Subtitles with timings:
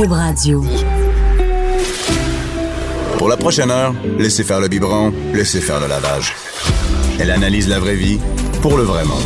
[0.00, 0.64] Cube Radio.
[3.18, 6.32] Pour la prochaine heure, laissez faire le biberon, laissez faire le lavage.
[7.18, 8.18] Elle analyse la vraie vie
[8.62, 9.20] pour le vrai monde.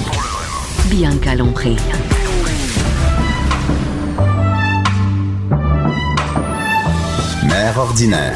[0.87, 1.77] Bianca Lompré.
[7.45, 8.35] Mère ordinaire.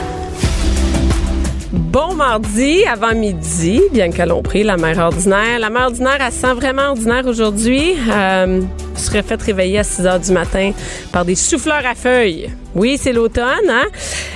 [1.72, 5.58] Bon mardi, avant midi, bien que l'on prie, la mère ordinaire.
[5.58, 7.96] La mère ordinaire, elle sent vraiment ordinaire aujourd'hui.
[8.08, 8.60] Euh,
[8.98, 10.72] je serais fait réveiller à 6 heures du matin
[11.12, 12.50] par des souffleurs à feuilles.
[12.74, 13.86] Oui, c'est l'automne, hein?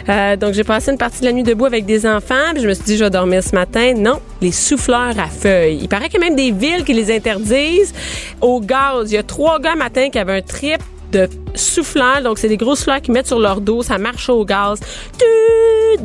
[0.09, 2.68] Euh, donc, j'ai passé une partie de la nuit debout avec des enfants, puis je
[2.68, 3.92] me suis dit, je vais dormir ce matin.
[3.95, 5.78] Non, les souffleurs à feuilles.
[5.82, 7.92] Il paraît qu'il y a même des villes qui les interdisent
[8.40, 9.10] au gaz.
[9.10, 10.80] Il y a trois gars matin qui avaient un trip
[11.12, 12.23] de souffleurs.
[12.23, 13.82] Donc, c'est des gros souffleurs qu'ils mettent sur leur dos.
[13.82, 14.80] Ça marche au gaz.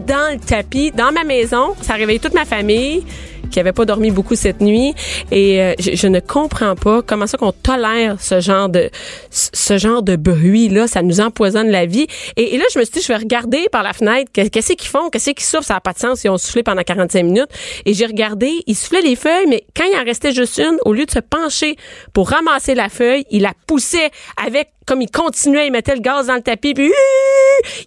[0.05, 1.75] Dans le tapis, dans ma maison.
[1.81, 3.03] Ça réveille toute ma famille
[3.49, 4.93] qui avait pas dormi beaucoup cette nuit.
[5.31, 8.89] Et euh, je, je, ne comprends pas comment ça qu'on tolère ce genre de
[9.31, 12.07] ce genre de bruit là ça nous empoisonne la vie.
[12.35, 14.89] Et, et là je me suis dit je vais regarder par la fenêtre qu'est-ce qu'ils
[14.89, 17.49] font qu'est-ce qu'ils soufflent ça n'a pas de sens ils ont soufflé pendant 45 minutes.
[17.85, 20.93] Et j'ai regardé ils soufflaient les feuilles mais quand il en restait juste une au
[20.93, 21.75] lieu de se pencher
[22.13, 24.09] pour ramasser la feuille il la poussait
[24.43, 26.91] avec comme il continuait il mettait le gaz dans le tapis puis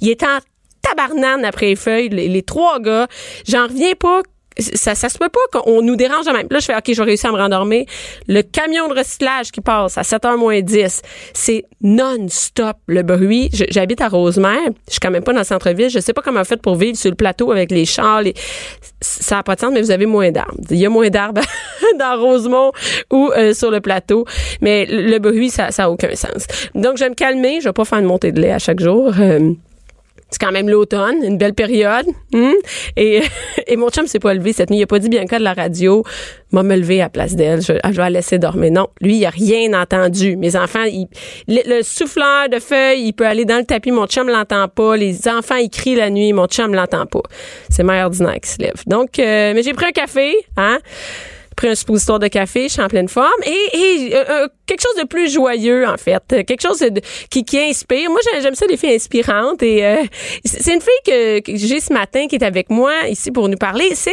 [0.01, 0.39] il était en
[0.83, 3.06] tabarnane après les feuilles, les, les trois gars.
[3.47, 4.23] J'en reviens pas
[4.59, 6.47] ça, ça se peut pas qu'on nous dérange même.
[6.51, 7.84] Là, je fais, OK, je vais réussir à me rendormir.
[8.27, 13.51] Le camion de recyclage qui passe à 7h moins 10, c'est non-stop le bruit.
[13.53, 14.59] J'habite à Rosemère.
[14.87, 15.89] Je suis quand même pas dans le centre-ville.
[15.89, 18.23] Je sais pas comment on fait pour vivre sur le plateau avec les chars.
[18.23, 18.34] Les...
[19.01, 20.55] Ça n'a pas de sens, mais vous avez moins d'arbres.
[20.71, 21.43] Il y a moins d'arbres
[21.98, 22.73] dans Rosemont
[23.11, 24.25] ou euh, sur le plateau.
[24.61, 26.47] Mais le, bruit, ça n'a aucun sens.
[26.75, 27.61] Donc, je vais me calmer.
[27.61, 29.12] Je vais pas faire une montée de lait à chaque jour.
[29.19, 29.53] Euh,
[30.31, 32.06] c'est quand même l'automne, une belle période.
[32.34, 32.55] Hein?
[32.97, 33.23] Et,
[33.67, 34.78] et mon chum s'est pas levé cette nuit.
[34.78, 36.05] Il a pas dit bien cas de la radio.
[36.53, 37.61] M'a me levé à place d'elle.
[37.61, 38.70] Je, je, vais la laisser dormir.
[38.72, 40.37] Non, lui, il a rien entendu.
[40.37, 41.06] Mes enfants, il,
[41.48, 43.91] le, souffleur de feuilles, il peut aller dans le tapis.
[43.91, 44.97] Mon chum l'entend pas.
[44.97, 46.33] Les enfants, ils crient la nuit.
[46.33, 47.22] Mon chum l'entend pas.
[47.69, 48.83] C'est mère ordinaire qui se lève.
[48.87, 50.78] Donc, euh, mais j'ai pris un café, hein?
[51.60, 55.03] Pris un suppositoire de café, je suis en pleine forme et, euh, euh quelque chose
[55.03, 58.09] de plus joyeux en fait, quelque chose de, qui, qui inspire.
[58.09, 60.03] Moi j'aime ça les filles inspirantes et euh,
[60.44, 63.59] c'est une fille que, que j'ai ce matin qui est avec moi ici pour nous
[63.59, 63.91] parler.
[63.94, 64.12] C'est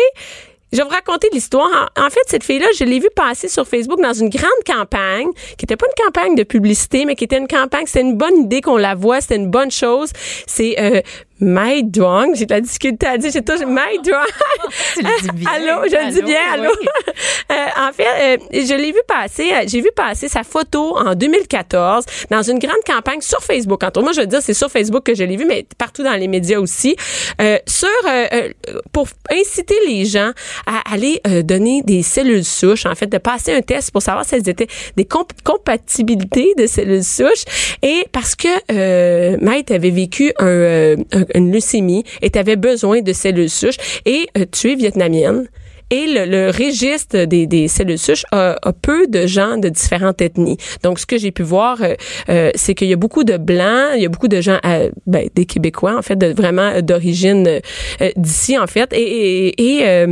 [0.73, 1.89] je vais vous raconter l'histoire.
[1.97, 5.63] En, fait, cette fille-là, je l'ai vue passer sur Facebook dans une grande campagne, qui
[5.63, 8.59] n'était pas une campagne de publicité, mais qui était une campagne, c'était une bonne idée
[8.59, 10.09] qu'on la voit, c'était une bonne chose.
[10.45, 11.01] C'est euh,
[11.39, 14.25] Mai Duong, j'ai de la difficulté à dire, j'ai toujours Mai Duong.
[14.95, 15.51] tu le dis bien.
[15.51, 16.69] allô, je le dis bien, allô.
[17.51, 21.15] euh, en fait, euh, je l'ai vu passer, euh, j'ai vu passer sa photo en
[21.15, 23.83] 2014 dans une grande campagne sur Facebook.
[23.83, 26.13] Entre moi, je veux dire, c'est sur Facebook que je l'ai vu, mais partout dans
[26.13, 26.95] les médias aussi,
[27.41, 28.49] euh, sur euh,
[28.91, 30.31] pour inciter les gens
[30.65, 34.35] à aller donner des cellules souches, en fait, de passer un test pour savoir si
[34.35, 37.45] elles étaient des comp compatibilités de cellules souches,
[37.81, 43.01] et parce que euh, Maître avait vécu un, un une leucémie et tu avais besoin
[43.01, 45.47] de cellules souches et euh, tu es vietnamienne.
[45.89, 50.21] Et le, le registre des, des, cellules souches a, a, peu de gens de différentes
[50.21, 50.57] ethnies.
[50.83, 51.93] Donc, ce que j'ai pu voir, euh,
[52.29, 54.89] euh c'est qu'il y a beaucoup de blancs, il y a beaucoup de gens, euh,
[55.05, 58.91] ben, des Québécois, en fait, de, vraiment d'origine euh, d'ici, en fait.
[58.91, 60.07] Et, et, et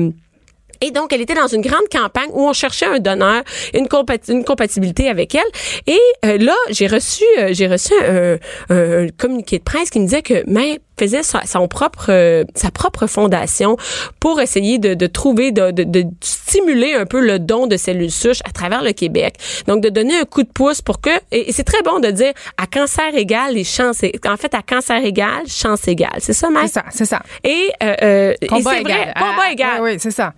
[0.85, 3.41] et donc, elle était dans une grande campagne où on cherchait un donneur,
[3.73, 3.88] une,
[4.29, 5.41] une compatibilité avec elle.
[5.88, 8.38] Et euh, là, j'ai reçu, euh, j'ai reçu un,
[8.69, 12.69] un, communiqué de presse qui me disait que mais faisait sa, son propre, euh, sa
[12.69, 13.78] propre fondation
[14.19, 18.12] pour essayer de, de trouver, de, de, de, stimuler un peu le don de cellules
[18.12, 19.35] souches à travers le Québec.
[19.68, 22.34] Donc, de donner un coup de pouce pour que, et, c'est très bon de dire
[22.57, 26.19] à cancer égal, les chances, en fait, à cancer égal, chance égale.
[26.19, 26.68] C'est ça, Mike?
[26.68, 27.24] C'est ça, c'est ça.
[27.44, 28.97] Et, euh, combat et égal.
[28.97, 29.81] Vrai, combat ah, égal.
[29.81, 30.34] Oui, oui c'est ça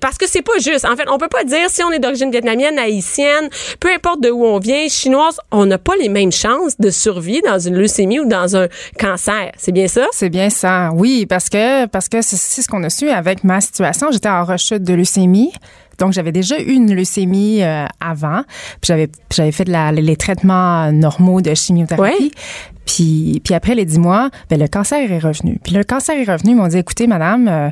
[0.00, 0.84] parce que c'est pas juste.
[0.84, 3.48] En fait, on peut pas dire si on est d'origine vietnamienne, haïtienne,
[3.80, 7.40] peu importe de où on vient, chinoise, on n'a pas les mêmes chances de survie
[7.42, 9.52] dans une leucémie ou dans un cancer.
[9.56, 10.06] C'est bien ça?
[10.12, 10.90] C'est bien ça.
[10.94, 14.10] Oui, parce que parce que c'est ce qu'on a su avec ma situation.
[14.10, 15.52] J'étais en rechute de leucémie.
[15.98, 18.42] Donc, j'avais déjà eu une leucémie euh, avant.
[18.80, 22.24] Puis j'avais, j'avais fait de la, les traitements normaux de chimiothérapie.
[22.24, 22.30] Ouais.
[22.86, 25.60] Puis, puis après les dix mois, ben, le cancer est revenu.
[25.62, 26.52] Puis le cancer est revenu.
[26.52, 27.68] Ils m'ont dit, écoutez, madame, euh,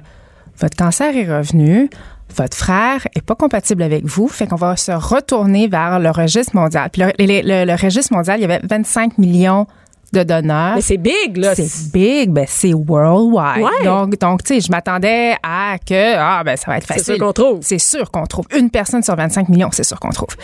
[0.61, 1.91] votre cancer est revenu,
[2.37, 6.55] votre frère est pas compatible avec vous, fait qu'on va se retourner vers le registre
[6.55, 6.91] mondial.
[6.91, 9.67] Puis le, le, le, registre mondial, il y avait 25 millions
[10.13, 10.75] de donneurs.
[10.77, 11.55] Mais c'est big, là.
[11.55, 13.63] C'est big, ben c'est worldwide.
[13.63, 13.85] Ouais.
[13.85, 17.05] Donc, donc tu sais, je m'attendais à que, ah, ben ça va être facile.
[17.05, 17.59] C'est sûr qu'on trouve.
[17.63, 18.47] C'est sûr qu'on trouve.
[18.57, 20.37] Une personne sur 25 millions, c'est sûr qu'on trouve.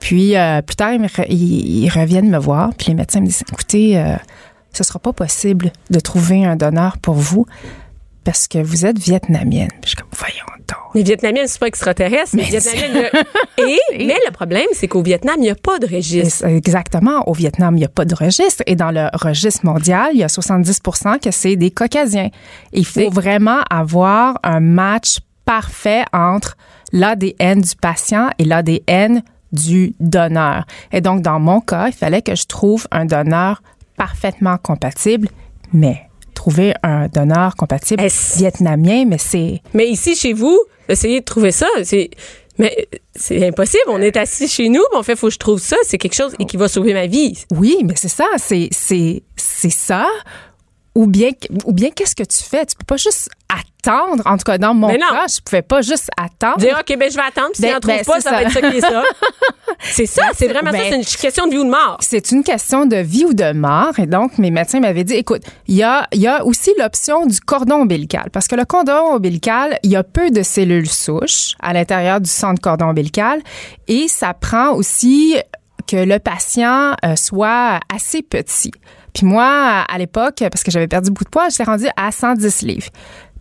[0.00, 3.26] Puis, euh, plus tard, ils, me, ils, ils, reviennent me voir, puis les médecins me
[3.26, 4.16] disent, écoutez, euh,
[4.72, 7.46] ce sera pas possible de trouver un donneur pour vous
[8.24, 9.68] parce que vous êtes vietnamienne.
[9.82, 10.94] Je suis comme, voyons donc.
[10.94, 12.34] Les Vietnamiennes, c'est pas extraterrestre.
[12.36, 13.10] Mais, Mais le-
[13.68, 16.46] et, mais le problème, c'est qu'au Vietnam, il n'y a pas de registre.
[16.46, 17.28] Exactement.
[17.28, 18.62] Au Vietnam, il n'y a pas de registre.
[18.66, 22.30] Et dans le registre mondial, il y a 70% que c'est des Caucasiens.
[22.72, 26.56] Il faut vraiment avoir un match parfait entre
[26.92, 29.22] l'ADN du patient et l'ADN
[29.52, 30.64] du donneur.
[30.92, 33.62] Et donc, dans mon cas, il fallait que je trouve un donneur
[33.96, 35.28] parfaitement compatible,
[35.72, 36.02] mais
[36.44, 38.04] trouver un donneur compatible
[38.36, 39.62] vietnamien, mais c'est...
[39.72, 40.60] Mais ici, chez vous,
[40.90, 41.66] essayez de trouver ça.
[41.84, 42.10] C'est,
[42.58, 43.84] mais c'est impossible.
[43.88, 45.76] On est assis chez nous, on fait, faut que je trouve ça.
[45.84, 47.32] C'est quelque chose qui va sauver ma vie.
[47.50, 50.06] Oui, mais c'est ça, c'est c'est c'est ça.
[50.94, 51.30] Ou bien
[51.64, 52.64] ou bien qu'est-ce que tu fais?
[52.66, 54.22] Tu peux pas juste attendre.
[54.26, 56.58] En tout cas, dans mon cas, je pouvais pas juste attendre.
[56.58, 57.48] Dire, OK, ben, je vais attendre.
[57.52, 58.36] Puis si Ben- trouve ben, pas, c'est ça, ça.
[58.36, 59.02] va être ça qui est ça.
[59.80, 60.22] c'est ça.
[60.34, 60.78] C'est vraiment ça.
[60.78, 61.96] Ben- C'est une question de vie ou de mort.
[62.00, 63.98] C'est une question de vie ou de mort.
[63.98, 67.26] Et donc, mes médecins m'avaient dit, écoute, il y a, il y a aussi l'option
[67.26, 68.30] du cordon ombilical.
[68.32, 72.30] Parce que le cordon ombilical, il y a peu de cellules souches à l'intérieur du
[72.30, 73.42] centre cordon ombilical.
[73.88, 75.36] Et ça prend aussi
[75.86, 78.70] que le patient euh, soit assez petit.
[79.14, 82.62] Puis moi, à l'époque, parce que j'avais perdu beaucoup de poids, j'étais rendue à 110
[82.62, 82.88] livres.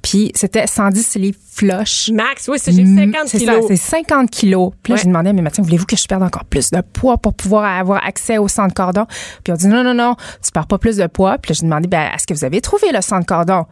[0.04, 2.10] Puis c'était 110 livres flush.
[2.14, 3.62] Max, oui, c'est j'ai Mm, 50 c'est kilos.
[3.62, 4.72] ça, c'est 50 kilos.
[4.84, 5.02] Puis là, Ouais.
[5.02, 7.64] j'ai demandé à mes médecins, voulez-vous que je perde encore plus de poids pour pouvoir
[7.80, 9.06] avoir accès au centre cordon?
[9.44, 11.38] Puis on dit, non, non, non, tu perds pas plus de poids.
[11.38, 13.66] Puis là, j'ai demandé, ben, est-ce que vous avez trouvé le centre cordon?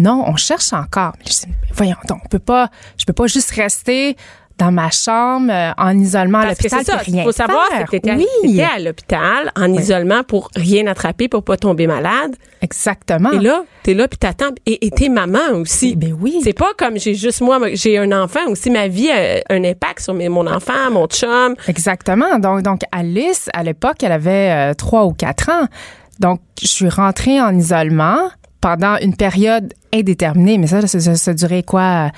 [0.00, 1.12] Non, on cherche encore.
[1.18, 4.16] Mais je dis, voyons donc, on peut pas, je peux pas juste rester
[4.58, 6.98] dans ma chambre euh, en isolement à Parce l'hôpital c'est ça.
[6.98, 7.86] rien faut savoir faire.
[7.86, 11.86] que t'étais à- oui, t'étais à l'hôpital en isolement pour rien attraper, pour pas tomber
[11.86, 12.34] malade.
[12.60, 13.30] exactement.
[13.32, 14.50] Et là, t'es là puis t'attends.
[14.66, 15.94] Et et t'es maman aussi.
[15.96, 16.40] Ben oui.
[16.42, 18.70] C'est pas comme j'ai juste moi, j'ai un enfant aussi.
[18.70, 21.54] Ma vie a un impact sur mes- mon enfant, mon chum.
[21.68, 22.38] Exactement.
[22.38, 25.66] Donc, donc Alice, à l'époque, elle avait euh, trois ou quatre ans.
[26.20, 28.18] Donc, je suis rentrée en isolement
[28.60, 30.58] pendant une période indéterminée.
[30.58, 32.10] Mais ça, ça, ça, ça durait quoi?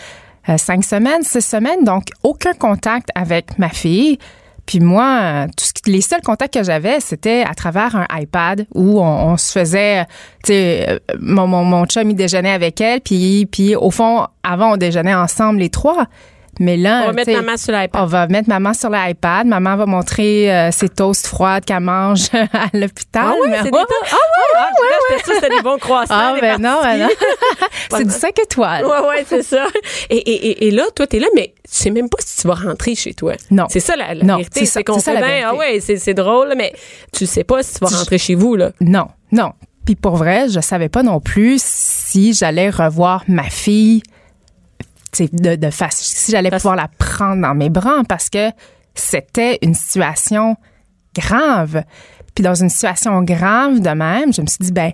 [0.48, 1.84] Euh, cinq semaines, six semaines.
[1.84, 4.18] Donc, aucun contact avec ma fille.
[4.66, 9.32] Puis moi, tout les seuls contacts que j'avais, c'était à travers un iPad où on,
[9.32, 10.04] on se faisait,
[10.44, 14.26] tu sais, euh, mon, mon, mon chum, il déjeunait avec elle, puis, puis au fond,
[14.44, 16.06] avant, on déjeunait ensemble les trois.
[16.60, 18.02] Mais là, On va mettre maman sur l'iPad.
[18.02, 19.46] on va mettre maman sur l'iPad.
[19.46, 23.24] Maman va montrer euh, ses toasts froides qu'elle mange à l'hôpital.
[23.28, 26.14] Ah oui, c'est des ah, c'était des bons croissants.
[26.14, 27.08] Ah, ben non, ben non.
[27.96, 28.84] c'est du 5 étoiles.
[28.84, 29.66] Ouais, ouais, c'est ça.
[30.10, 32.54] Et, et, et, là, toi, t'es là, mais tu sais même pas si tu vas
[32.54, 33.32] rentrer chez toi.
[33.50, 33.64] Non.
[33.70, 34.66] C'est ça la, la Non, vérité.
[34.66, 36.74] c'est qu'on fait bien, ah ouais, c'est, drôle, mais
[37.16, 38.72] tu sais pas si tu vas rentrer chez vous, là.
[38.82, 39.52] Non, non.
[39.86, 44.02] Puis pour vrai, je savais pas non plus si j'allais revoir ma fille
[45.18, 48.50] de, de si j'allais pouvoir la prendre dans mes bras parce que
[48.94, 50.56] c'était une situation
[51.16, 51.82] grave.
[52.34, 54.92] Puis dans une situation grave de même, je me suis dit, ben,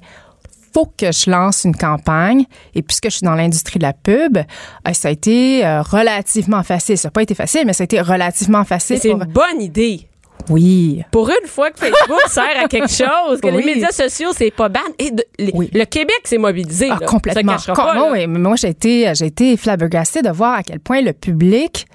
[0.73, 2.45] faut que je lance une campagne.
[2.75, 6.63] Et puisque je suis dans l'industrie de la pub, euh, ça a été euh, relativement
[6.63, 6.99] facile.
[6.99, 8.99] Ça n'a pas été facile, mais ça a été relativement facile.
[9.01, 10.09] C'est pour- une bonne idée.
[10.49, 11.03] Oui.
[11.11, 13.63] Pour une fois que Facebook sert à quelque chose, que Oui.
[13.63, 14.81] les médias sociaux, c'est pas ban.
[14.99, 15.71] Et de- les- Oui.
[15.73, 16.89] le Québec s'est mobilisé.
[16.91, 17.07] Ah, là.
[17.07, 17.59] complètement.
[17.59, 18.27] Ça pas, Com- là.
[18.27, 21.87] moi, j'ai été, j'ai été flabbergastée de voir à quel point le public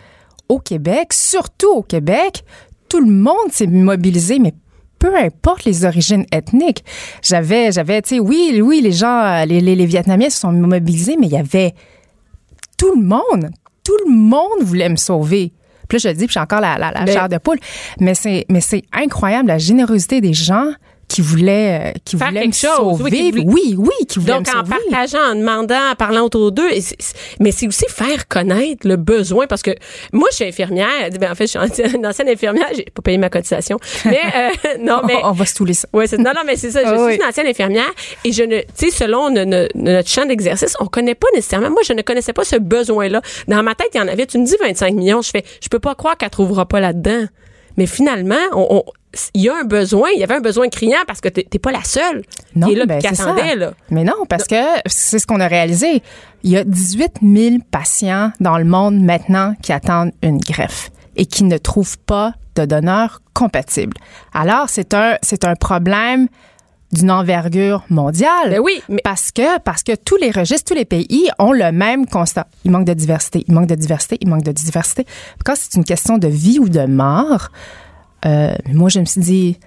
[0.50, 2.44] au Québec, surtout au Québec,
[2.90, 4.54] tout le monde s'est mobilisé, mais
[5.00, 6.84] peu importe les origines ethniques.
[7.24, 11.16] J'avais, j'avais, tu sais, oui, oui, les gens, les, les, les Vietnamiens se sont mobilisés,
[11.18, 11.74] mais il y avait
[12.78, 13.50] tout le monde,
[13.84, 15.54] tout le monde voulait me sauver.
[15.92, 17.60] Puis là, je le dis, puis j'ai encore la, la, la Mais- chair de poule.
[18.00, 20.72] Mais c'est, mais c'est incroyable la générosité des gens
[21.12, 23.44] qui voulaient, euh, qui Faire quelque me chose, oui, sauver.
[23.46, 26.70] Oui, oui, qui voulaient Donc, me en partageant, en demandant, en parlant autour d'eux.
[27.40, 29.46] Mais c'est aussi faire connaître le besoin.
[29.48, 29.72] Parce que
[30.14, 31.10] moi, je suis infirmière.
[31.20, 32.68] Ben, en fait, je suis une ancienne infirmière.
[32.76, 33.78] J'ai pas payé ma cotisation.
[34.06, 34.50] Mais, euh,
[34.80, 35.16] non, mais.
[35.24, 35.88] on va se touler ça.
[35.94, 36.82] Ouais, non, non, mais c'est ça.
[36.84, 37.16] Je Ah suis oui.
[37.16, 37.92] une ancienne infirmière
[38.24, 41.70] et je ne, tu sais, selon no- no- notre champ d'exercice, on connaît pas nécessairement.
[41.70, 43.22] Moi, je ne connaissais pas ce besoin-là.
[43.48, 44.26] Dans ma tête, il y en avait.
[44.26, 45.22] Tu me dis 25 millions.
[45.22, 47.26] Je fais, je peux pas croire qu'elle trouvera pas là-dedans.
[47.78, 48.84] Mais finalement, on, on-
[49.34, 50.10] il y a un besoin.
[50.16, 52.24] Il y avait un besoin criant parce que t'es, t'es pas la seule
[52.56, 53.74] Non, qui est là ben, qui attendait, là.
[53.90, 56.02] Mais non, parce que c'est ce qu'on a réalisé.
[56.44, 61.26] Il y a 18 000 patients dans le monde maintenant qui attendent une greffe et
[61.26, 63.98] qui ne trouvent pas de donneur compatible.
[64.34, 66.28] Alors, c'est un, c'est un problème
[66.92, 68.50] d'une envergure mondiale.
[68.50, 71.72] Ben oui, mais Parce que, parce que tous les registres, tous les pays ont le
[71.72, 72.48] même constat.
[72.66, 75.06] Il manque de diversité, il manque de diversité, il manque de diversité.
[75.46, 77.50] Quand c'est une question de vie ou de mort,
[78.26, 79.60] euh, moi, je me suis dit,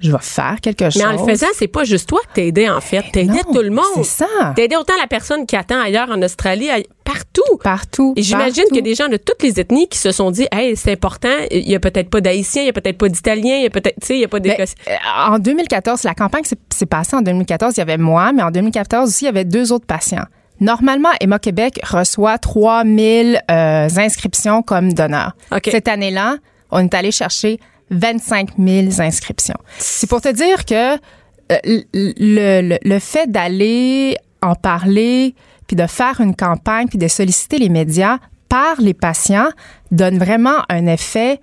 [0.00, 1.02] je vais faire quelque chose.
[1.02, 3.04] Mais en le faisant, c'est pas juste toi que t'aidais, en fait.
[3.12, 3.84] T'aidais tout le monde.
[3.96, 4.52] c'est ça.
[4.56, 6.68] T'aidais autant la personne qui attend ailleurs en Australie,
[7.04, 7.58] partout.
[7.62, 8.14] Partout.
[8.16, 10.46] Et j'imagine qu'il y a des gens de toutes les ethnies qui se sont dit,
[10.52, 11.28] hey, c'est important.
[11.50, 13.70] Il y a peut-être pas d'Haïtiens, il y a peut-être pas d'Italiens, il y a
[13.70, 14.74] peut-être, tu sais, il y a pas Ben, d'Écossais.
[14.88, 14.94] euh,
[15.34, 17.74] en 2014, la campagne s'est passée en 2014.
[17.76, 20.24] Il y avait moi, mais en 2014 aussi, il y avait deux autres patients.
[20.60, 25.32] Normalement, Emma Québec reçoit 3000 euh, inscriptions comme donneur.
[25.52, 25.68] OK.
[25.70, 26.36] Cette année-là,
[26.70, 27.58] on est allé chercher
[27.90, 29.58] 25 000 inscriptions.
[29.78, 35.34] C'est pour te dire que euh, le, le, le fait d'aller en parler,
[35.66, 38.18] puis de faire une campagne, puis de solliciter les médias
[38.48, 39.48] par les patients
[39.90, 41.40] donne vraiment un effet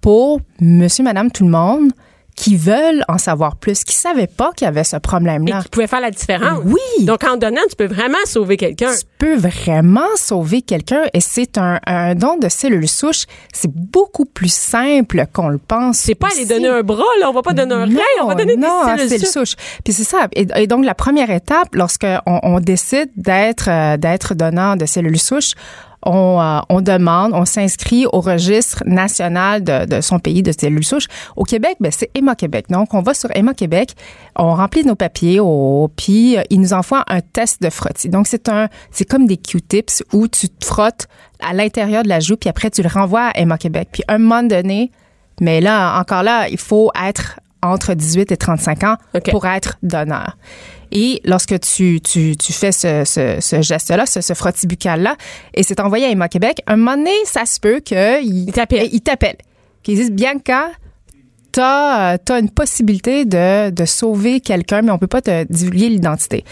[0.00, 1.92] pour monsieur, madame, tout le monde
[2.40, 5.60] qui veulent en savoir plus, qui savaient pas qu'il y avait ce Et problème-là.
[5.60, 6.60] qui pouvait faire la différence.
[6.64, 7.04] Oui.
[7.04, 8.94] Donc, en donnant, tu peux vraiment sauver quelqu'un.
[8.94, 13.26] Tu peux vraiment sauver quelqu'un et c'est un, un don de cellules souches.
[13.52, 15.98] C'est beaucoup plus simple qu'on le pense.
[15.98, 17.28] C'est pas aller donner un bras, là.
[17.28, 19.50] On va pas donner un rein, on va donner non, des cellules souches.
[19.50, 19.56] souches.
[19.84, 20.28] Puis c'est ça.
[20.34, 25.18] Et, et donc la première étape, lorsque on, décide d'être euh, d'être donneur de cellules
[25.18, 25.52] souches,
[26.02, 30.84] on, euh, on demande, on s'inscrit au registre national de, de son pays de cellules
[30.84, 31.08] souches.
[31.36, 32.66] Au Québec, ben, c'est Emma Québec.
[32.70, 33.94] Donc, on va sur Emma Québec,
[34.36, 35.40] on remplit nos papiers,
[35.96, 38.08] puis euh, ils nous envoient un test de frottis.
[38.08, 41.06] Donc, c'est un, c'est comme des Q-tips où tu te frottes
[41.40, 43.88] à l'intérieur de la joue, puis après, tu le renvoies à Emma Québec.
[43.92, 44.90] Puis, un moment donné,
[45.40, 48.96] mais là, encore là, il faut être entre 18 et 35 ans
[49.30, 50.36] pour être donneur.
[50.92, 55.16] Et lorsque tu, tu, tu fais ce, ce, ce geste-là, ce, ce frottis buccal-là,
[55.54, 58.88] et c'est envoyé à Emma Québec, un moment donné, ça se peut qu'il Il t'appelle.
[58.92, 59.36] il t'appelle.
[59.82, 60.68] Qu'ils disent, Bianca,
[61.52, 66.44] t'as as une possibilité de, de sauver quelqu'un, mais on peut pas te divulguer l'identité.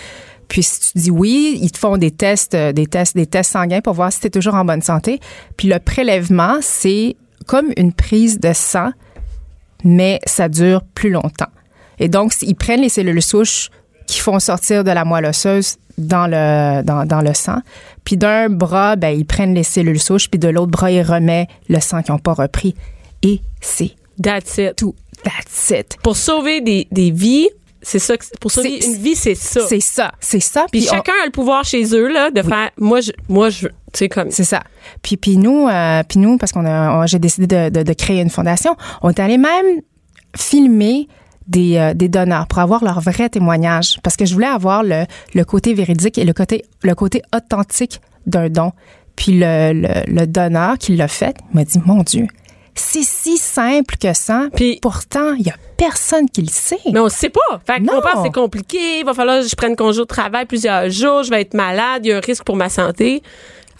[0.49, 3.53] Puis si tu dis oui, ils te font des tests, euh, des tests, des tests
[3.53, 5.21] sanguins pour voir si tu es toujours en bonne santé.
[5.57, 7.17] Puis le prélèvement, c'est
[7.47, 8.91] comme une prise de sang,
[9.85, 11.51] mais ça dure plus longtemps.
[11.99, 13.71] Et donc, ils prennent les cellules souches
[14.09, 17.59] qui font sortir de la moelle osseuse dans le, dans, dans le sang.
[18.05, 21.49] Puis d'un bras, ben, ils prennent les cellules souches, puis de l'autre bras, ils remettent
[21.69, 22.75] le sang qu'ils n'ont pas repris.
[23.23, 24.77] Et c'est That's it.
[24.77, 24.95] tout.
[25.23, 25.99] That's it.
[26.03, 27.49] Pour sauver des, des vies,
[27.83, 28.15] c'est ça.
[28.41, 29.61] Pour sauver une vie, c'est ça.
[29.69, 30.13] C'est ça.
[30.21, 30.67] C'est ça.
[30.73, 32.71] Puis chacun a le pouvoir chez eux, là, de faire.
[32.79, 34.31] Moi, je, moi, je, tu sais, comme.
[34.31, 34.63] C'est ça.
[35.03, 38.21] Puis, puis nous, euh, puis nous, parce qu'on a, j'ai décidé de, de, de créer
[38.23, 39.83] une fondation, on est allé même
[40.37, 41.09] filmer
[41.49, 43.99] des, euh, des donneurs pour avoir leur vrai témoignage.
[44.03, 48.01] Parce que je voulais avoir le, le côté véridique et le côté, le côté authentique
[48.27, 48.73] d'un don.
[49.17, 52.27] Puis le, le, le donneur qui l'a fait m'a dit, mon Dieu,
[52.75, 54.47] c'est si simple que ça.
[54.55, 56.79] Puis- pourtant, il y a personne qui le sait.
[56.93, 57.61] Mais on ne sait pas.
[57.67, 59.01] Fait qu'on pense c'est compliqué.
[59.01, 61.23] Il va falloir que je prenne congé de travail plusieurs jours.
[61.25, 62.05] Je vais être malade.
[62.05, 63.23] Il y a un risque pour ma santé.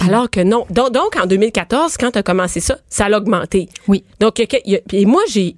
[0.07, 0.65] Alors que non.
[0.71, 3.69] Donc, donc, en 2014, quand tu as commencé ça, ça a augmenté.
[3.89, 4.05] Oui.
[4.21, 5.55] Donc, y a y a- et moi, j'ai,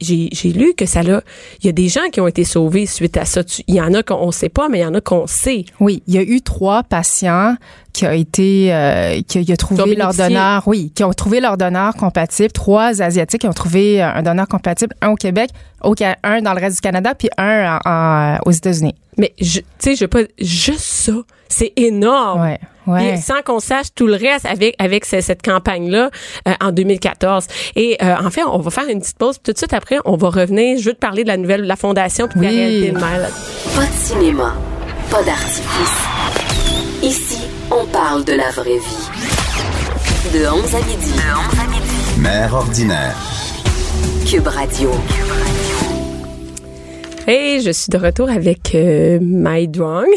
[0.55, 1.23] lu que ça l'a.
[1.63, 3.43] Il y a des gens qui ont été sauvés suite à ça.
[3.69, 5.65] Il y en a qu'on ne sait pas, mais il y en a qu'on sait.
[5.79, 7.55] Oui, il y a eu trois patients
[7.93, 11.57] qui ont été euh, qui, qui ont trouvé leur donneur, oui, qui ont trouvé leur
[11.57, 12.53] donneur compatible.
[12.53, 15.51] Trois asiatiques qui ont trouvé euh, un donneur compatible, un au Québec,
[15.85, 18.95] au, un dans le reste du Canada, puis un en- en- aux États-Unis.
[19.19, 20.21] Mais, tu sais, je veux pas.
[20.39, 21.13] Juste ça,
[21.49, 22.41] c'est énorme.
[22.43, 22.59] Ouais,
[22.93, 23.13] ouais.
[23.15, 26.11] Puis sans qu'on sache tout le reste avec avec ce- cette campagne-là
[26.49, 27.47] euh, en 2014.
[27.77, 29.37] Et euh, en fait, on va faire une petite pause.
[29.43, 30.79] Tout de suite après, on va revenir.
[30.79, 32.99] Je veux te parler de la nouvelle, de la fondation de la réalité de.
[32.99, 34.55] Pas de cinéma,
[35.11, 35.99] pas d'artifice.
[37.03, 37.39] Ici,
[37.71, 40.39] on parle de la vraie vie.
[40.39, 41.13] De 11 à midi.
[41.13, 42.21] De 11 à midi.
[42.21, 43.17] Mère ordinaire.
[44.29, 44.91] Cube Radio.
[47.27, 50.09] Et je suis de retour avec euh, My Drong.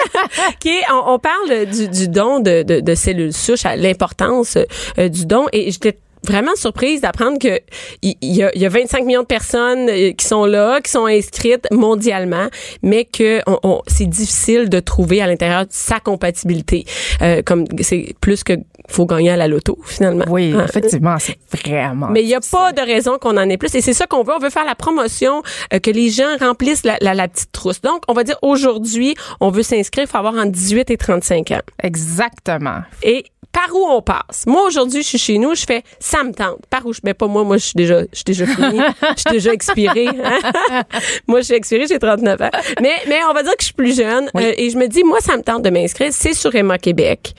[0.60, 4.58] qui on, parle du, don de, cellules souches, l'importance
[4.98, 5.46] euh, du don.
[5.52, 7.60] Et j'étais vraiment surprise d'apprendre que
[8.02, 11.66] il y, y a 25 millions de personnes euh, qui sont là, qui sont inscrites
[11.70, 12.46] mondialement,
[12.82, 16.84] mais que on, on- c'est difficile de trouver à l'intérieur sa compatibilité.
[17.22, 18.54] Euh, comme c'est plus que
[18.88, 20.24] faut gagner à la loto finalement.
[20.28, 20.64] Oui, Hein?
[20.68, 22.08] effectivement, c'est vraiment.
[22.10, 23.74] Mais il n'y a pas de raison qu'on en ait plus.
[23.74, 24.32] Et c'est ça qu'on veut.
[24.34, 27.80] On veut faire la promotion, euh, que les gens remplissent la, la, la petite trousse.
[27.80, 30.04] Donc, on va dire aujourd'hui, on veut s'inscrire.
[30.04, 31.60] Il faut avoir entre 18 et 35 ans.
[31.82, 32.80] Exactement.
[33.02, 34.44] Et par où on passe?
[34.46, 36.58] Moi, aujourd'hui, je suis chez nous, je fais ça me tente.
[36.70, 38.80] Par où je mets pas moi, moi, je suis déjà, je suis déjà fini.
[39.16, 40.08] Je suis déjà expirée.
[40.08, 40.82] hein.
[41.26, 42.50] moi, je suis expirée, j'ai 39 ans.
[42.80, 44.30] Mais, mais on va dire que je suis plus jeune.
[44.34, 44.44] Oui.
[44.44, 46.08] euh, et je me dis, moi, ça me tente de m'inscrire.
[46.12, 47.34] C'est sur Emma Québec.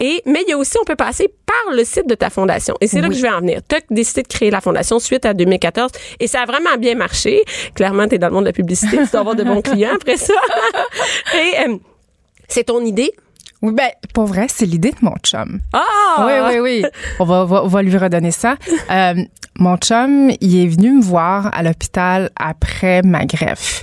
[0.00, 2.74] Et, mais il y a aussi, on peut passer par le site de ta fondation.
[2.80, 3.60] Et c'est là que je vais en venir.
[3.68, 6.94] Tu as décidé de créer la fondation suite à 2014 et ça a vraiment bien
[6.96, 7.42] marché.
[7.74, 9.90] Clairement, tu es dans le monde de la publicité, tu dois avoir de bons clients
[9.94, 10.34] après ça.
[11.34, 11.76] et euh,
[12.48, 13.12] c'est ton idée?
[13.62, 15.60] Oui, ben, pour vrai, c'est l'idée de mon chum.
[15.72, 16.26] Ah!
[16.26, 16.84] Oui, oui, oui.
[17.20, 18.56] On va, va, on va lui redonner ça.
[18.90, 19.14] Euh,
[19.58, 23.82] mon chum, il est venu me voir à l'hôpital après ma greffe.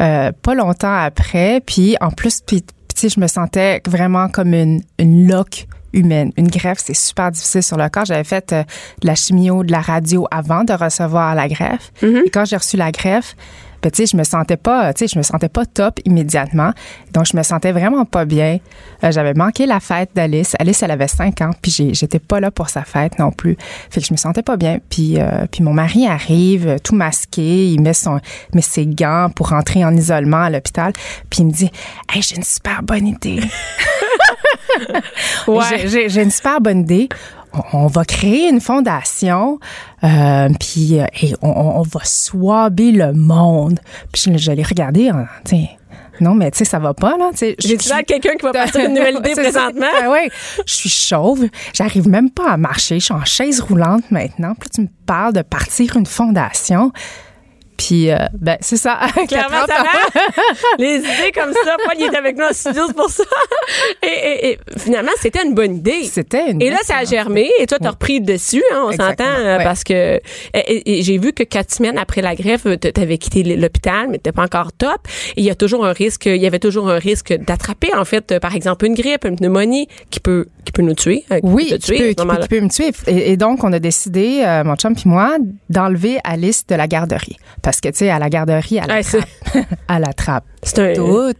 [0.00, 1.60] Euh, pas longtemps après.
[1.64, 2.64] Puis, en plus, puis,
[2.94, 6.30] puis, je me sentais vraiment comme une, une loque humaine.
[6.36, 8.04] Une greffe, c'est super difficile sur le corps.
[8.04, 8.62] J'avais fait euh,
[9.00, 11.92] de la chimio, de la radio avant de recevoir la greffe.
[12.02, 13.34] Et quand j'ai reçu la greffe,
[13.90, 16.72] Tu sais, je me sentais pas, tu sais, je me sentais pas top immédiatement.
[17.12, 18.58] Donc, je me sentais vraiment pas bien.
[19.02, 20.54] Euh, j'avais manqué la fête d'Alice.
[20.58, 23.56] Alice, elle avait 5 ans, puis j'étais pas là pour sa fête non plus.
[23.90, 24.78] Fait que je me sentais pas bien.
[24.88, 28.20] Puis, euh, puis mon mari arrive, euh, tout masqué, il met son,
[28.52, 30.92] met ses gants pour rentrer en isolement à l'hôpital.
[31.30, 31.70] Puis il me dit,
[32.12, 33.40] hey, j'ai une super bonne idée.
[35.46, 35.86] ouais.
[35.86, 37.08] J'ai une super bonne idée
[37.72, 39.58] on va créer une fondation,
[40.02, 41.06] euh, puis euh,
[41.42, 43.80] on, on, va swaber le monde.
[44.12, 45.26] Puis je, je l'ai regardé, hein,
[46.20, 47.30] non, mais tu sais, ça va pas, là.
[47.34, 49.86] J'ai-tu là quelqu'un qui va partir une nouvelle idée présentement?
[50.00, 50.30] Ben oui,
[50.66, 51.46] je suis chauve.
[51.72, 53.00] J'arrive même pas à marcher.
[53.00, 54.54] Je suis en chaise roulante maintenant.
[54.58, 56.92] Puis tu me parles de partir une fondation.
[57.76, 59.00] Puis, euh, ben, c'est ça.
[59.28, 59.84] Clairement, ça
[60.78, 63.24] Les idées comme ça, Paul, il est avec nous en studio, c'est pour ça.
[64.02, 66.04] Et, finalement, c'était une bonne idée.
[66.04, 69.24] C'était une Et là, ça a germé, et toi, t'as repris dessus, hein, on s'entend,
[69.24, 70.20] euh, parce que
[70.54, 74.72] j'ai vu que quatre semaines après la greffe, t'avais quitté l'hôpital, mais t'étais pas encore
[74.72, 75.08] top.
[75.36, 78.04] Et il y a toujours un risque, il y avait toujours un risque d'attraper, en
[78.04, 81.24] fait, par exemple, une grippe, une pneumonie qui peut, qui peut nous tuer.
[81.32, 82.92] Euh, oui, qui, tuer, peut, qui, peut, me tuer.
[83.06, 85.36] Et, donc, on a décidé, mon chum puis moi,
[85.70, 89.24] d'enlever Alice de la garderie parce que, tu sais, à la garderie, à la trappe.
[89.88, 90.44] à la trappe.
[90.62, 91.32] C'est un tout.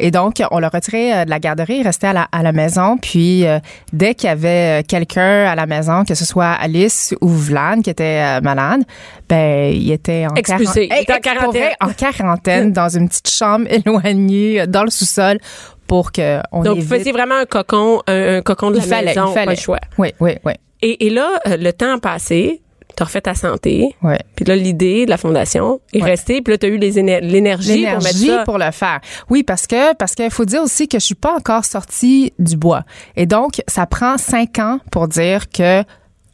[0.00, 2.50] Et donc, on l'a retiré euh, de la garderie, il restait à la, à la
[2.50, 2.98] maison.
[2.98, 3.60] Puis, euh,
[3.92, 7.82] dès qu'il y avait euh, quelqu'un à la maison, que ce soit Alice ou Vlan
[7.82, 8.82] qui était malade,
[9.28, 10.88] ben, il était en, Expulsé.
[10.90, 11.70] il était en quarantaine.
[11.80, 15.38] en quarantaine dans une petite chambre éloignée dans le sous-sol
[15.86, 17.06] pour que on Donc, évite...
[17.06, 19.56] vous vraiment un cocon, un, cocon de la fallait, maison, il fallait.
[19.56, 19.78] choix.
[19.98, 20.52] Oui, oui, oui.
[20.82, 22.60] Et, et là, le temps a passé
[23.00, 23.96] t'as refait ta santé.
[24.02, 24.20] Ouais.
[24.36, 26.42] Puis là, l'idée de la fondation est restée.
[26.42, 28.42] Puis là, t'as eu l'énergie pour mettre ça.
[28.44, 29.00] pour le faire.
[29.30, 32.58] Oui, parce que parce qu'il faut dire aussi que je suis pas encore sortie du
[32.58, 32.84] bois.
[33.16, 35.82] Et donc, ça prend cinq ans pour dire que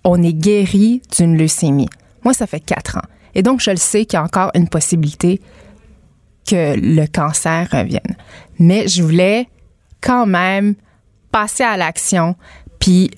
[0.03, 1.89] on est guéri d'une leucémie.
[2.25, 3.09] Moi, ça fait quatre ans.
[3.37, 5.41] Et donc, je le sais qu'il y a encore une possibilité
[6.49, 8.17] que le cancer revienne.
[8.59, 9.49] Mais je voulais
[10.01, 10.75] quand même
[11.31, 12.35] passer à l'action,
[12.81, 13.13] puis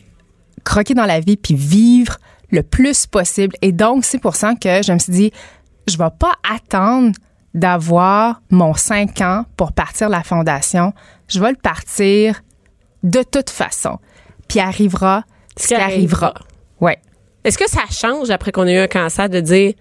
[0.64, 2.18] croquer dans la vie, puis vivre
[2.50, 3.54] le plus possible.
[3.62, 5.32] Et donc, c'est pour ça que je me suis dit,
[5.86, 7.12] je vais pas attendre
[7.54, 10.92] d'avoir mon 5 ans pour partir la fondation.
[11.28, 12.42] Je vais le partir
[13.02, 13.98] de toute façon.
[14.48, 15.24] Puis arrivera
[15.56, 16.34] ce qui arrivera.
[16.80, 16.98] Ouais.
[17.44, 19.72] Est-ce que ça change après qu'on ait eu un cancer de dire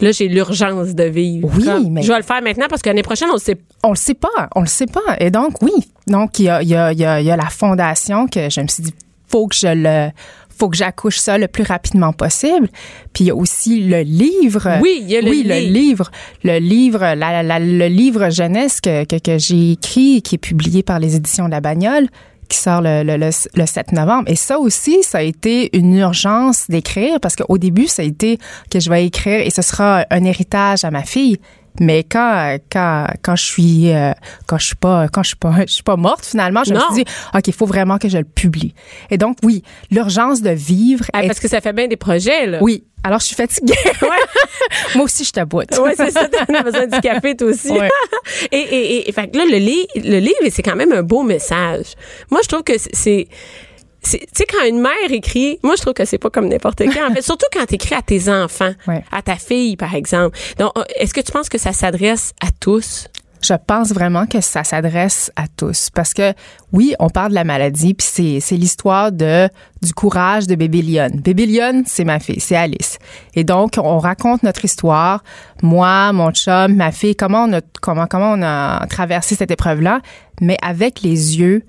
[0.00, 1.48] là j'ai l'urgence de vivre?
[1.56, 3.58] Oui, mais je vais le faire maintenant parce que l'année prochaine on le sait.
[3.82, 5.16] On le sait pas, on le sait pas.
[5.20, 5.72] Et donc oui,
[6.06, 8.94] donc il y a, y, a, y a la fondation que je me suis dit
[9.28, 10.10] faut que je le
[10.56, 12.68] faut que j'accouche ça le plus rapidement possible.
[13.12, 14.78] Puis il y a aussi le livre.
[14.80, 16.10] Oui, il y a le, oui, le livre.
[16.44, 20.82] Le livre, la, la, le livre jeunesse que, que, que j'ai écrit, qui est publié
[20.82, 22.08] par les éditions de la Bagnole
[22.48, 24.24] qui sort le, le, le, 7 novembre.
[24.26, 28.38] Et ça aussi, ça a été une urgence d'écrire parce qu'au début, ça a été
[28.70, 31.38] que je vais écrire et ce sera un héritage à ma fille.
[31.80, 34.12] Mais quand quand quand je suis euh,
[34.46, 36.78] quand je suis pas quand je suis pas je suis pas morte finalement, je me
[36.78, 37.04] suis dit
[37.34, 38.74] OK, il faut vraiment que je le publie.
[39.10, 42.58] Et donc oui, l'urgence de vivre ah, parce que ça fait bien des projets là.
[42.60, 42.84] Oui.
[43.04, 43.74] Alors je suis fatiguée.
[44.94, 45.70] Moi aussi je t'aboute.
[45.82, 47.72] Oui, c'est ça, tu as besoin du café toi aussi.
[48.52, 51.94] et, et, et fait là le livre le livre c'est quand même un beau message.
[52.30, 53.28] Moi je trouve que c'est
[54.02, 57.02] tu sais quand une mère écrit moi je trouve que c'est pas comme n'importe qui
[57.02, 58.72] en fait surtout quand tu écris à tes enfants
[59.10, 60.38] à ta fille par exemple.
[60.58, 63.08] Donc euh, est-ce que tu penses que ça s'adresse à tous?
[63.42, 65.90] Je pense vraiment que ça s'adresse à tous.
[65.90, 66.32] Parce que
[66.72, 69.48] oui, on parle de la maladie puis c'est c'est l'histoire de
[69.82, 71.10] du courage de bébé Lyon.
[71.14, 72.98] Bébé Lyon, c'est ma fille, c'est Alice.
[73.34, 75.24] Et donc on raconte notre histoire,
[75.60, 79.80] moi, mon chum, ma fille, comment on a comment comment on a traversé cette épreuve
[79.80, 80.00] là,
[80.40, 81.64] mais avec les yeux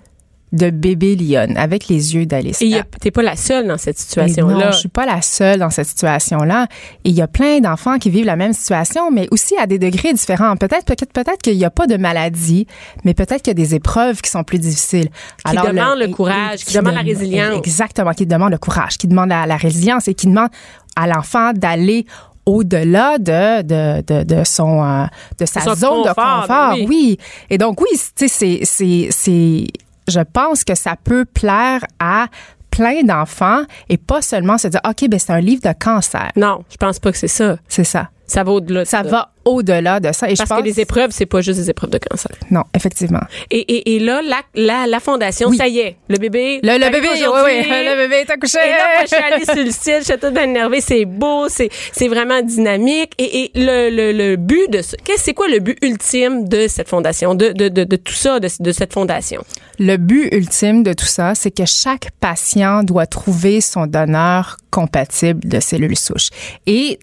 [0.54, 2.62] de bébé Lyon avec les yeux d'Alice.
[2.62, 4.66] Et t'es pas la seule dans cette situation-là.
[4.66, 6.68] Non, je suis pas la seule dans cette situation-là.
[7.04, 9.80] Et il y a plein d'enfants qui vivent la même situation, mais aussi à des
[9.80, 10.56] degrés différents.
[10.56, 12.68] Peut-être, peut-être, peut-être qu'il n'y a pas de maladie,
[13.04, 15.10] mais peut-être qu'il y a des épreuves qui sont plus difficiles.
[15.46, 17.58] Qui demandent le, courage, qui, demandent la résilience.
[17.58, 20.52] Exactement, qui demandent le courage, qui demandent la, résilience et qui demandent
[20.96, 22.06] à l'enfant d'aller
[22.46, 25.06] au-delà de, de, de, de, son euh,
[25.40, 26.74] de sa zone de confort.
[26.74, 26.86] Oui.
[26.90, 27.18] oui.
[27.50, 29.68] Et donc oui, tu sais c'est c'est c'est
[30.08, 32.28] je pense que ça peut plaire à
[32.70, 36.32] plein d'enfants et pas seulement se dire OK ben c'est un livre de cancer.
[36.36, 37.58] Non, je pense pas que c'est ça.
[37.68, 38.10] C'est ça.
[38.26, 38.86] Ça va au-delà.
[38.86, 40.28] Ça, va au-delà de ça.
[40.30, 40.60] Et Parce je pense...
[40.62, 42.32] que les épreuves, c'est pas juste des épreuves de cancer.
[42.50, 43.20] Non, effectivement.
[43.52, 46.62] Et, et, et là, la, la, la fondation, ça y est, le bébé.
[46.64, 48.60] Le, le bébé, oui, oui, le bébé est accouché.
[48.66, 50.80] Et là, moi, je suis allée sur le site, je suis toute énervée.
[50.80, 53.12] C'est beau, c'est, c'est vraiment dynamique.
[53.18, 56.68] Et, et le, le, le but de ce, qu'est-ce, c'est quoi le but ultime de
[56.70, 59.44] cette fondation, de, de, de, de tout ça, de, de cette fondation?
[59.80, 65.48] Le but ultime de tout ça, c'est que chaque patient doit trouver son donneur compatible
[65.48, 66.30] de cellules souches.
[66.68, 67.00] Et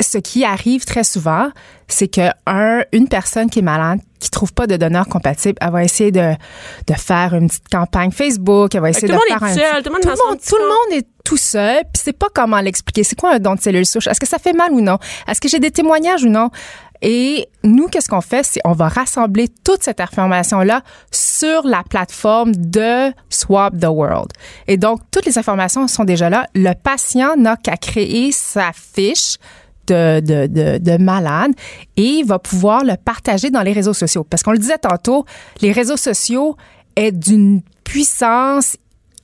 [0.00, 1.50] ce qui arrive très souvent,
[1.88, 5.70] c'est que un, une personne qui est malade, qui trouve pas de donneur compatible, elle
[5.70, 6.34] va essayer de,
[6.86, 9.94] de faire une petite campagne Facebook, elle va essayer de faire un seul, tout, le
[9.94, 13.02] monde, tout, le monde, tout le monde est tout seul, puis c'est pas comment l'expliquer.
[13.02, 14.98] C'est quoi un don de cellules souches Est-ce que ça fait mal ou non?
[15.26, 16.50] Est-ce que j'ai des témoignages ou non?
[17.00, 18.44] Et nous, qu'est-ce qu'on fait?
[18.44, 24.32] C'est on va rassembler toute cette information-là sur la plateforme de Swap the World.
[24.66, 26.46] Et donc, toutes les informations sont déjà là.
[26.54, 29.36] Le patient n'a qu'à créer sa fiche
[29.88, 31.52] de, de, de, de malade
[31.96, 34.24] et va pouvoir le partager dans les réseaux sociaux.
[34.28, 35.24] Parce qu'on le disait tantôt,
[35.60, 36.56] les réseaux sociaux
[36.96, 38.76] est d'une puissance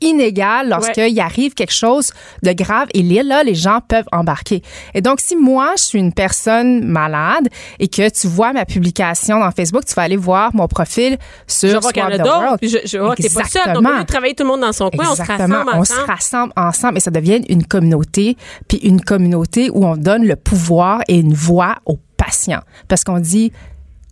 [0.04, 2.12] inégal lorsqu'il arrive quelque chose
[2.42, 4.62] de grave et là, les gens peuvent embarquer.
[4.94, 9.40] Et donc, si moi, je suis une personne malade et que tu vois ma publication
[9.40, 12.58] dans Facebook, tu vas aller voir mon profil sur je vois y en a d'autres,
[12.62, 13.72] je, je vois que t'es pas seul.
[13.74, 15.70] Donc, on travailler tout le monde dans son coin, on se rassemble ensemble.
[15.74, 18.36] On se rassemble ensemble et ça devient une communauté,
[18.68, 22.62] puis une communauté où on donne le pouvoir et une voix aux patients.
[22.88, 23.52] Parce qu'on dit,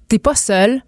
[0.09, 0.83] t'es pas seul,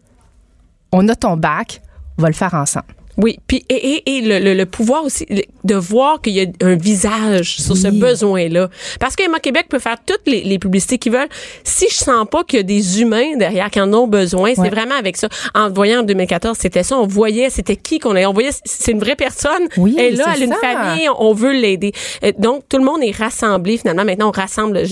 [0.92, 1.80] on a ton bac,
[2.18, 2.86] on va le faire ensemble.
[3.16, 5.26] Oui, puis et, et, et le, le, pouvoir aussi
[5.64, 8.68] de voir qu'il y a un visage sur ce besoin-là.
[8.98, 11.28] Parce que Emma Québec peut faire toutes les, les publicités qu'ils veulent.
[11.62, 14.68] Si je sens pas qu'il y a des humains derrière qui en ont besoin, c'est
[14.68, 15.28] vraiment avec ça.
[15.54, 16.96] En voyant en 2014, c'était ça.
[16.96, 18.26] On voyait c'était qui qu'on a.
[18.26, 19.68] On voyait c'est une vraie personne.
[19.76, 21.92] Oui, Et là, elle a une famille, on veut l'aider.
[22.24, 24.04] Euh, donc tout le monde est rassemblé finalement.
[24.04, 24.82] Maintenant, on rassemble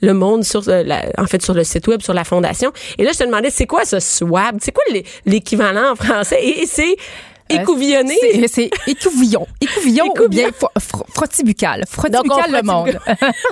[0.00, 2.72] le, monde sur euh, la, en fait sur le site web, sur la fondation.
[2.98, 4.58] Et là, je te demandais c'est quoi ce swab?
[4.60, 4.84] C'est quoi
[5.26, 6.42] l'équivalent en français?
[6.42, 6.96] Et c'est
[7.60, 8.16] Écouvillonné?
[8.48, 9.46] C'est écouvillon.
[9.60, 10.50] Écouvillon ou bien
[11.14, 11.84] frottibucal.
[11.88, 12.98] Frottibucal le monde.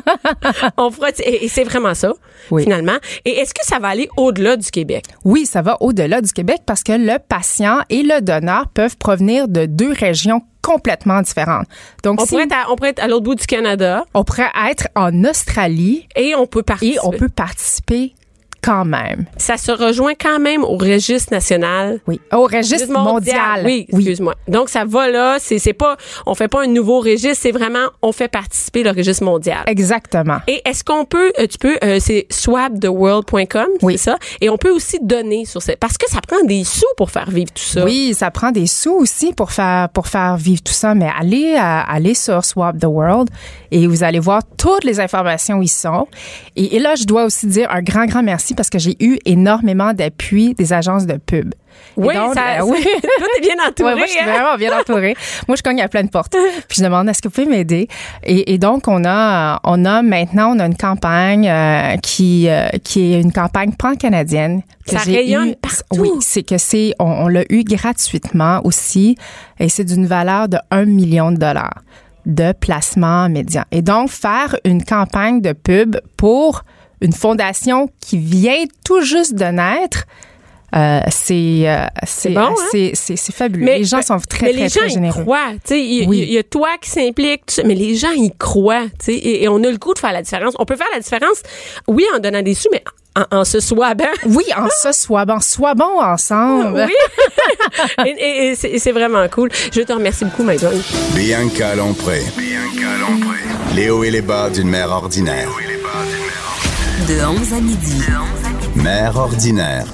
[0.77, 2.13] on frotte, et, c'est vraiment ça,
[2.49, 2.97] finalement.
[3.25, 5.05] Et est-ce que ça va aller au-delà du Québec?
[5.25, 9.49] Oui, ça va au-delà du Québec parce que le patient et le donneur peuvent provenir
[9.49, 11.67] de deux régions complètement différentes.
[12.03, 14.05] Donc, on, pourrait être à, on pourrait être à l'autre bout du Canada.
[14.15, 16.07] On pourrait être en Australie.
[16.17, 16.97] Et on peut participer.
[16.97, 18.15] Et on peut participer
[18.62, 19.27] quand même.
[19.37, 22.01] Ça se rejoint quand même au registre national.
[22.07, 23.62] Oui, au registre mondial.
[23.64, 24.35] Oui, excuse-moi.
[24.49, 25.96] Donc ça va là, c'est c'est pas
[26.27, 29.62] on fait pas un nouveau registre, c'est vraiment on fait participer le registre mondial.
[29.66, 30.38] Exactement.
[30.46, 33.96] Et est-ce qu'on peut euh, tu peux euh, c'est swaptheworld.com, oui.
[33.96, 34.18] c'est ça?
[34.40, 37.31] Et on peut aussi donner sur ça parce que ça prend des sous pour faire
[37.31, 37.85] vivre tout ça.
[37.85, 41.55] Oui, ça prend des sous aussi pour faire pour faire vivre tout ça, mais allez
[41.57, 43.31] euh, allez sur Swap the World
[43.70, 46.07] et vous allez voir toutes les informations où ils sont.
[46.57, 49.19] Et, et là je dois aussi dire un grand grand merci parce que j'ai eu
[49.25, 51.55] énormément d'appui des agences de pub.
[51.97, 52.79] Oui, donc, ça, euh, oui.
[52.79, 53.95] est bien entouré.
[53.95, 54.33] moi, je suis hein?
[54.33, 55.15] vraiment bien entourée.
[55.49, 56.37] moi, je cogne à plein de portes.
[56.69, 57.89] Puis je demande, est-ce que vous pouvez m'aider?
[58.23, 62.69] Et, et, donc, on a, on a maintenant, on a une campagne euh, qui, euh,
[62.85, 64.63] qui est une campagne pan-canadienne.
[64.87, 66.01] Ça rayonne partout.
[66.01, 69.17] Oui, c'est que c'est, on, on l'a eu gratuitement aussi.
[69.59, 71.83] Et c'est d'une valeur de 1 million de dollars
[72.27, 73.65] de placement médian.
[73.73, 76.63] Et donc, faire une campagne de pub pour
[77.01, 80.07] une fondation qui vient tout juste de naître,
[80.77, 82.91] euh, c'est euh, c'est bon, hein?
[82.95, 83.67] c'est fabuleux.
[83.67, 85.21] les gens sont très mais très, les gens très généreux.
[85.21, 89.49] Y croient, il y, a toi qui s'implique, mais les gens y croient, et, et,
[89.49, 90.55] on a le goût de faire la différence.
[90.61, 91.43] On peut faire la différence,
[91.89, 92.85] oui, en donnant des sous, mais
[93.31, 94.05] en, se swabant.
[94.27, 95.41] Oui, en se swabant.
[95.41, 96.87] Soibons ensemble.
[97.99, 98.07] Oui.
[98.19, 99.51] et, c'est vraiment cool.
[99.73, 100.71] Je te remercie beaucoup, Maïdon.
[101.15, 102.23] Bianca Lompré.
[102.37, 103.39] Bianca Lompré.
[103.75, 105.49] Léo et les bas d'une mère ordinaire.
[107.11, 108.03] De 11 à midi.
[108.77, 109.85] Mère ordinaire.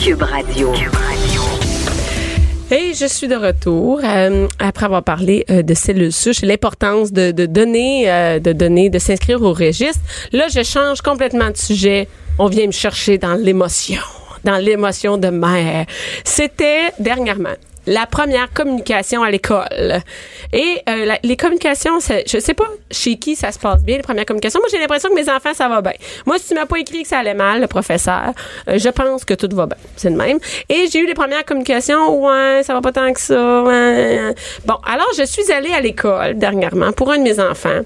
[0.00, 0.70] Cube Radio.
[0.70, 1.42] Cube Radio.
[2.70, 7.32] Et je suis de retour euh, après avoir parlé euh, de cellules souches, l'importance de,
[7.32, 9.98] de donner, euh, de donner, de s'inscrire au registre.
[10.30, 12.06] Là, je change complètement de sujet.
[12.38, 14.00] On vient me chercher dans l'émotion,
[14.44, 15.86] dans l'émotion de mère.
[16.22, 17.56] C'était dernièrement
[17.88, 20.00] la première communication à l'école.
[20.52, 24.26] Et euh, les communications, je sais pas chez qui ça se passe bien, les premières
[24.26, 24.60] communications.
[24.60, 25.94] Moi, j'ai l'impression que mes enfants, ça va bien.
[26.26, 28.32] Moi, si tu m'as pas écrit que ça allait mal, le professeur,
[28.68, 29.78] euh, je pense que tout va bien.
[29.96, 30.38] C'est le même.
[30.68, 33.34] Et j'ai eu les premières communications, ouais, ça va pas tant que ça.
[34.66, 37.80] Bon, alors, je suis allée à l'école dernièrement pour un de mes enfants.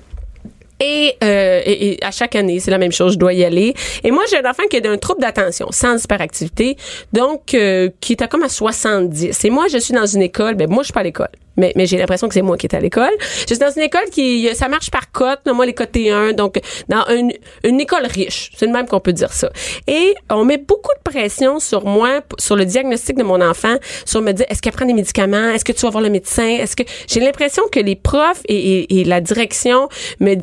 [1.22, 3.74] Euh, et, à chaque année, c'est la même chose, je dois y aller.
[4.04, 6.76] Et moi, j'ai un enfant qui a un trouble d'attention, sans hyperactivité,
[7.12, 9.44] donc euh, qui est à comme à 70.
[9.44, 11.28] Et moi, je suis dans une école, ben moi, je suis pas à l'école.
[11.56, 13.12] Mais, mais j'ai l'impression que c'est moi qui est à l'école.
[13.40, 15.40] Je suis dans une école qui, ça marche par cote.
[15.46, 17.32] Moi, les cotes T1, donc dans une,
[17.64, 18.50] une école riche.
[18.56, 19.50] C'est le même qu'on peut dire ça.
[19.86, 24.22] Et on met beaucoup de pression sur moi, sur le diagnostic de mon enfant, sur
[24.22, 25.50] me dire, est-ce qu'elle prend des médicaments?
[25.50, 26.48] Est-ce que tu vas voir le médecin?
[26.48, 29.88] Est-ce que j'ai l'impression que les profs et, et, et la direction
[30.20, 30.36] me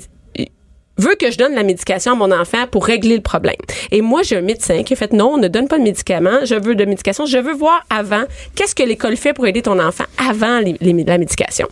[0.99, 3.55] veut que je donne la médication à mon enfant pour régler le problème.
[3.91, 6.45] Et moi, j'ai un médecin qui a fait non, on ne donne pas de médicaments,
[6.45, 8.23] je veux de médication, je veux voir avant
[8.55, 11.67] qu'est-ce que l'école fait pour aider ton enfant avant la médication.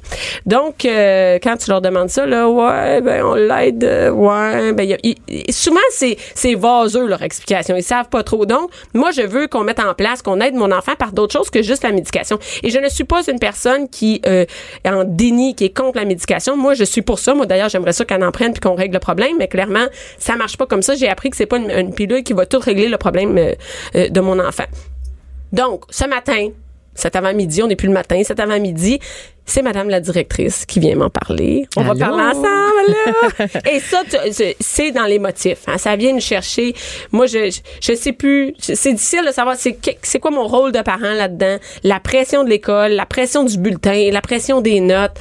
[0.46, 4.84] Donc, euh, quand tu leur demandes ça, là, ouais, ben on l'aide, euh, ouais, ben
[4.84, 8.46] y a, souvent c'est c'est vaseux leur explication, ils savent pas trop.
[8.46, 11.50] Donc, moi, je veux qu'on mette en place, qu'on aide mon enfant par d'autres choses
[11.50, 12.40] que juste la médication.
[12.64, 14.46] Et je ne suis pas une personne qui euh,
[14.84, 16.56] est en déni, qui est contre la médication.
[16.56, 17.34] Moi, je suis pour ça.
[17.34, 20.36] Moi, d'ailleurs, j'aimerais ça qu'on en prenne puis qu'on règle le problème, mais clairement, ça
[20.36, 20.96] marche pas comme ça.
[20.96, 23.54] J'ai appris que c'est pas une, pilule qui va tout régler le problème euh,
[23.96, 24.66] euh, de mon enfant.
[25.52, 26.50] Donc, ce matin,
[26.94, 29.00] cet avant-midi, on n'est plus le matin, cet avant-midi,
[29.48, 31.68] c'est Madame la directrice qui vient m'en parler.
[31.78, 32.46] On va parler ensemble.
[32.90, 33.62] Là.
[33.72, 34.04] Et ça,
[34.60, 35.64] c'est dans les motifs.
[35.68, 35.78] Hein.
[35.78, 36.76] Ça vient nous chercher.
[37.14, 38.54] Moi, je, je, sais plus.
[38.60, 41.58] C'est difficile de savoir c'est c'est quoi mon rôle de parent là-dedans.
[41.84, 45.18] La pression de l'école, la pression du bulletin, la pression des notes.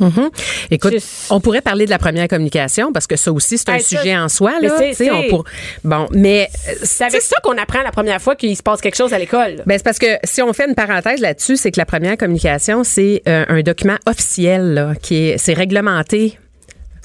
[0.00, 0.30] Mm-hmm.
[0.70, 0.94] Écoute,
[1.30, 4.28] on pourrait parler de la première communication parce que ça aussi c'est un sujet en
[4.28, 4.76] soi là.
[4.92, 5.44] C'est, on pour...
[5.84, 6.48] Bon, mais
[6.82, 9.62] c'est avec ça qu'on apprend la première fois qu'il se passe quelque chose à l'école.
[9.66, 12.84] Ben c'est parce que si on fait une parenthèse là-dessus, c'est que la première communication
[12.84, 16.38] c'est euh, un document officiel là, qui est c'est réglementé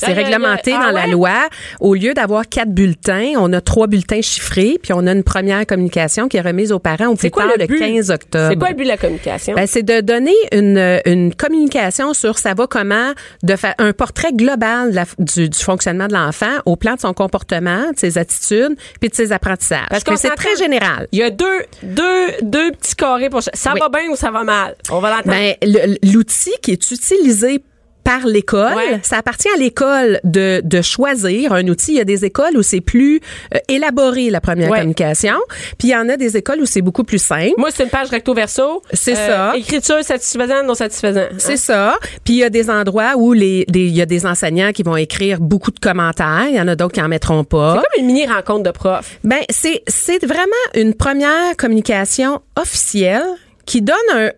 [0.06, 1.50] c'est réglementé dans la ah loi.
[1.80, 5.66] Au lieu d'avoir quatre bulletins, on a trois bulletins chiffrés, puis on a une première
[5.66, 8.48] communication qui est remise aux parents au plus tard le, 15 octobre.
[8.50, 9.56] C'est quoi le but de la communication?
[9.56, 13.12] Ben, c'est de donner une, une communication sur ça va comment,
[13.44, 17.92] de faire un portrait global du, du, fonctionnement de l'enfant au plan de son comportement,
[17.92, 19.88] de ses attitudes, puis de ses apprentissages.
[19.89, 21.08] Parce que c'est très général.
[21.12, 21.46] Il y a deux,
[21.84, 23.74] deux, deux petits carrés pour ça.
[23.80, 24.76] va bien ou ça va mal?
[24.92, 25.36] On va l'entendre.
[25.36, 27.62] Ben, l'outil qui est utilisé
[28.04, 29.00] par l'école.
[29.02, 31.94] Ça appartient à l'école de, de choisir un outil.
[31.94, 33.20] Il y a des écoles où c'est plus
[33.54, 35.36] euh, élaboré la première communication,
[35.78, 37.54] puis il y en a des écoles où c'est beaucoup plus simple.
[37.58, 38.82] Moi, c'est une page recto verso.
[38.92, 39.58] C'est euh, ça.
[39.58, 41.28] Écriture satisfaisante, non satisfaisant.
[41.38, 41.98] C'est ça.
[42.24, 44.98] Puis il y a des endroits où les, il y a des enseignants qui vont
[44.98, 46.46] écrire beaucoup de commentaires.
[46.50, 47.76] Il y en a d'autres qui en mettront pas.
[47.76, 49.18] C'est comme une mini rencontre de profs.
[49.24, 53.24] Ben c'est c'est vraiment une première communication officielle
[53.65, 54.32] qui donne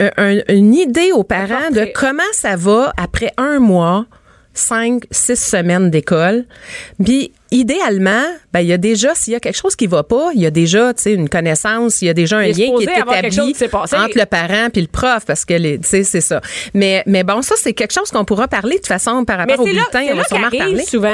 [0.50, 4.06] une idée aux parents de comment ça va après un mois,
[4.56, 6.46] cinq, six semaines d'école.
[7.04, 10.32] Puis idéalement, ben il y a déjà s'il y a quelque chose qui va pas,
[10.34, 12.84] il y a déjà tu sais une connaissance, il y a déjà un lien qui
[12.84, 16.42] est établi entre le parent puis le prof parce que tu sais c'est ça.
[16.74, 19.60] Mais mais bon ça c'est quelque chose qu'on pourra parler de toute façon par rapport
[19.60, 20.84] au bulletin, on va sûrement parler.
[20.84, 21.14] souvent.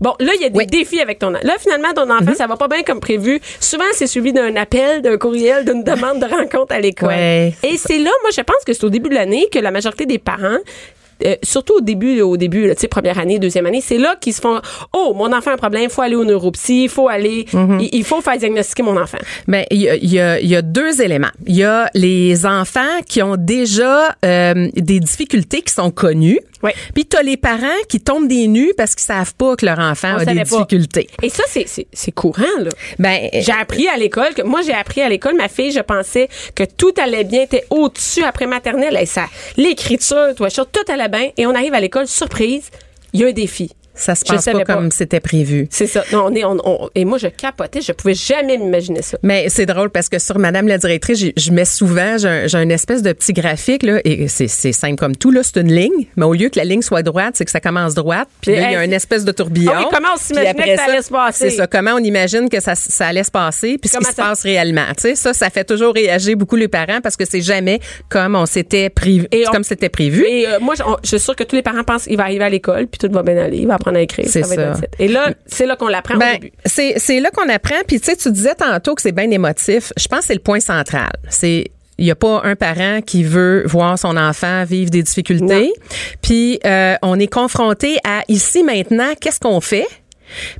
[0.00, 2.36] Bon, là il y a des défis avec ton là finalement ton enfant mm-hmm.
[2.36, 3.40] ça va pas bien comme prévu.
[3.60, 7.12] Souvent c'est suivi d'un appel, d'un courriel, d'une demande de rencontre à l'école.
[7.12, 10.06] Et c'est là moi je pense que c'est au début de l'année que la majorité
[10.06, 10.58] des parents
[11.24, 14.34] euh, surtout au début, au début, tu sais, première année, deuxième année, c'est là qu'ils
[14.34, 14.60] se font,
[14.92, 17.80] oh, mon enfant a un problème, il faut aller au neuropsy, il faut aller, mhm.
[17.92, 19.18] il, faut faire diagnostiquer mon enfant.
[19.46, 21.30] Mais ben, il y a, y, a, y a, deux éléments.
[21.46, 26.40] Il y a les enfants qui ont déjà euh, des difficultés qui sont connues.
[26.62, 26.74] Ouais.
[26.94, 29.78] Puis tu as les parents qui tombent des nues parce qu'ils savent pas que leur
[29.78, 31.08] enfant a des difficultés.
[31.22, 32.70] Et ça, c'est, c'est, courant, là.
[32.98, 36.28] Ben, j'ai appris à l'école que, moi, j'ai appris à l'école, ma fille, je pensais
[36.54, 38.96] que tout allait bien, était au-dessus après maternelle.
[39.00, 41.30] Et ça, l'écriture, toi, tout allait bien.
[41.36, 42.70] Et on arrive à l'école, surprise,
[43.12, 43.72] il y a un défi.
[43.94, 45.66] Ça se passe pas, comme c'était prévu.
[45.70, 46.02] C'est ça.
[46.12, 47.80] Non, on est, on, et moi, je capotais.
[47.80, 49.18] Je pouvais jamais m'imaginer ça.
[49.22, 53.02] Mais c'est drôle parce que sur Madame la directrice, je mets souvent, j'ai un, espèce
[53.02, 55.42] de petit graphique, là, et c'est simple comme tout, là.
[55.42, 57.94] C'est une ligne, mais au lieu que la ligne soit droite, c'est que ça commence
[57.94, 58.28] droite.
[58.40, 59.72] Puis là, il y a une espèce de tourbillon.
[59.74, 61.50] Ah comment on s'imagine que ça allait se passer?
[61.50, 61.66] C'est ça.
[61.66, 64.86] Comment on imagine que ça, ça allait se passer, puis ce qui se passe réellement.
[64.96, 68.34] Tu sais, ça, ça fait toujours réagir beaucoup les parents parce que c'est jamais comme
[68.34, 70.24] on s'était prévu, comme c'était prévu.
[70.26, 72.50] Et euh, moi, je, suis sûre que tous les parents pensent qu'il va arriver à
[72.50, 74.26] l'école, puis tout va bien aller, il va apprendre à écrire.
[74.28, 74.74] C'est ça.
[74.98, 76.52] Et là, c'est là qu'on l'apprend ben, au début.
[76.64, 77.76] C'est là qu'on apprend.
[77.86, 79.92] Puis tu sais, tu disais tantôt que c'est bien émotif.
[79.96, 81.10] Je pense que c'est le point central.
[81.28, 85.72] C'est il n'y a pas un parent qui veut voir son enfant vivre des difficultés.
[86.20, 89.86] Puis euh, on est confronté à ici maintenant, qu'est-ce qu'on fait?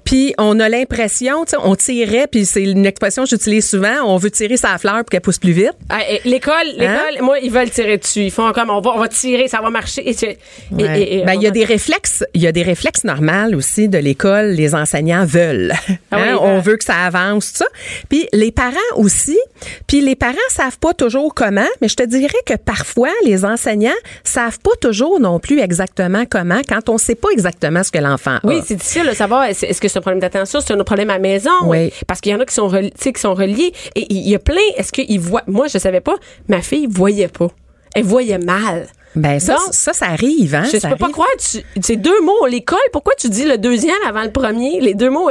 [0.05, 4.05] Puis on a l'impression, tu sais, on tirait, puis c'est une expression que j'utilise souvent,
[4.05, 5.73] on veut tirer sa fleur pour qu'elle pousse plus vite.
[5.89, 6.75] Ah, l'école, hein?
[6.79, 8.25] l'école, moi, ils veulent tirer dessus.
[8.25, 10.09] Ils font comme, on va, on va tirer, ça va marcher.
[10.09, 10.37] Et,
[10.71, 14.51] ben, il y a des réflexes, il y a des réflexes normaux aussi de l'école,
[14.51, 15.73] les enseignants veulent.
[16.11, 16.39] Ah hein?
[16.41, 17.67] on veut que ça avance, ça.
[18.09, 19.39] Puis les parents aussi.
[19.87, 23.91] Puis les parents savent pas toujours comment, mais je te dirais que parfois, les enseignants
[24.25, 28.37] savent pas toujours non plus exactement comment quand on sait pas exactement ce que l'enfant
[28.37, 28.41] a.
[28.45, 31.15] Oui, c'est difficile de savoir est-ce que c'est un problème d'attention, c'est un problème à
[31.15, 31.51] la maison?
[31.65, 31.93] Oui.
[32.07, 33.73] Parce qu'il y en a qui sont, qui sont reliés.
[33.95, 36.15] Et il y a plein, est-ce qu'ils voient, moi, je savais pas,
[36.49, 37.49] ma fille voyait pas.
[37.95, 38.89] Elle voyait mal.
[39.15, 40.65] Ben ça, ça, ça arrive, hein?
[40.65, 41.29] Je peux pas croire.
[41.39, 42.47] C'est deux mots.
[42.47, 44.81] L'école, pourquoi tu dis le deuxième avant le premier?
[44.81, 45.31] Les deux mots.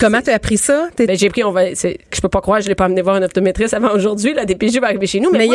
[0.00, 0.88] Comment tu as appris ça?
[0.98, 3.22] Ben, j'ai pris, on va, je peux pas croire, je l'ai pas amené voir un
[3.22, 5.30] optométriste avant aujourd'hui, la DPJ va arriver chez nous.
[5.30, 5.46] Mais,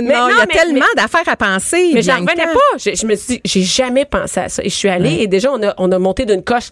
[0.00, 1.90] non, il y a tellement d'affaires à penser.
[1.94, 2.78] Mais j'en revenais pas.
[2.78, 4.62] Je, me suis dit, j'ai jamais pensé à ça.
[4.64, 6.70] Et je suis allée et déjà, on a, on a monté d'une coche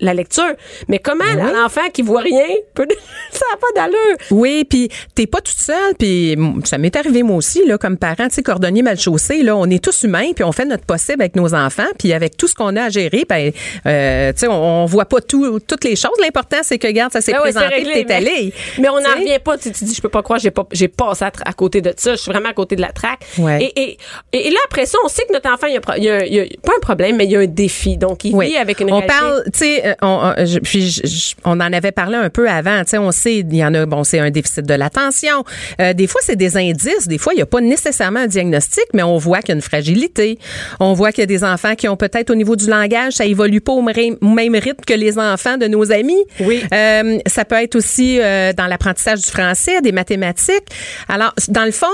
[0.00, 0.54] la lecture.
[0.88, 2.86] Mais comment l'enfant qui voit rien peut,
[3.30, 4.16] ça n'a pas d'allure.
[4.30, 8.28] Oui, puis t'es pas toute seule, puis ça m'est arrivé moi aussi, là, comme parent,
[8.28, 11.22] tu sais, cordonnier mal chaussé, là, on est tous humains, puis on fait notre possible
[11.22, 13.52] avec nos enfants, puis avec tout ce qu'on a à gérer, ben,
[13.86, 16.12] euh, tu sais, on, voit pas tout, toutes les choses.
[16.20, 18.52] L'important, c'est que, regarde, ça s'est ben présenté, ouais, t'es allé.
[18.78, 19.58] Mais on n'en revient pas.
[19.58, 22.12] Tu te dis, je peux pas croire, j'ai pas, j'ai passé à, côté de ça.
[22.12, 23.24] Je suis vraiment à côté de la traque.
[23.38, 23.98] Et, et,
[24.32, 26.44] et, là, après ça, on sait que notre enfant, il y a, il y a,
[26.62, 27.96] pas un problème, mais il y a un défi.
[27.96, 31.02] Donc, il vit avec une On parle, tu sais, euh, on, puis
[31.44, 32.82] on en avait parlé un peu avant.
[32.84, 35.44] Tu sais, on sait, il y en a, bon, c'est un déficit de l'attention.
[35.80, 37.08] Euh, des fois, c'est des indices.
[37.08, 39.56] Des fois, il n'y a pas nécessairement un diagnostic, mais on voit qu'il y a
[39.56, 40.38] une fragilité.
[40.80, 43.24] On voit qu'il y a des enfants qui ont peut-être au niveau du langage, ça
[43.24, 46.22] évolue pas au même rythme que les enfants de nos amis.
[46.40, 46.51] Oui.
[46.72, 50.68] Euh, ça peut être aussi euh, dans l'apprentissage du français, des mathématiques.
[51.08, 51.86] Alors, dans le fond,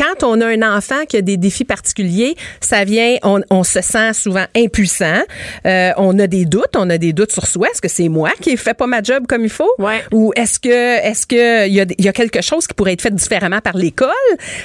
[0.00, 3.82] quand on a un enfant qui a des défis particuliers, ça vient, on, on se
[3.82, 5.20] sent souvent impuissant.
[5.66, 7.68] Euh, on a des doutes, on a des doutes sur soi.
[7.70, 10.02] Est-ce que c'est moi qui fais pas ma job comme il faut, ouais.
[10.12, 13.02] ou est-ce que est-ce que il y a, y a quelque chose qui pourrait être
[13.02, 14.08] fait différemment par l'école?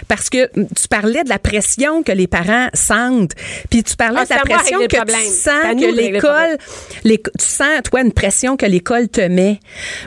[0.08, 3.34] Parce que tu parlais de la pression que les parents sentent,
[3.70, 6.58] puis tu parlais ah, de la pression que tu sens que l'école,
[7.04, 9.60] tu sens toi une pression que l'école te met.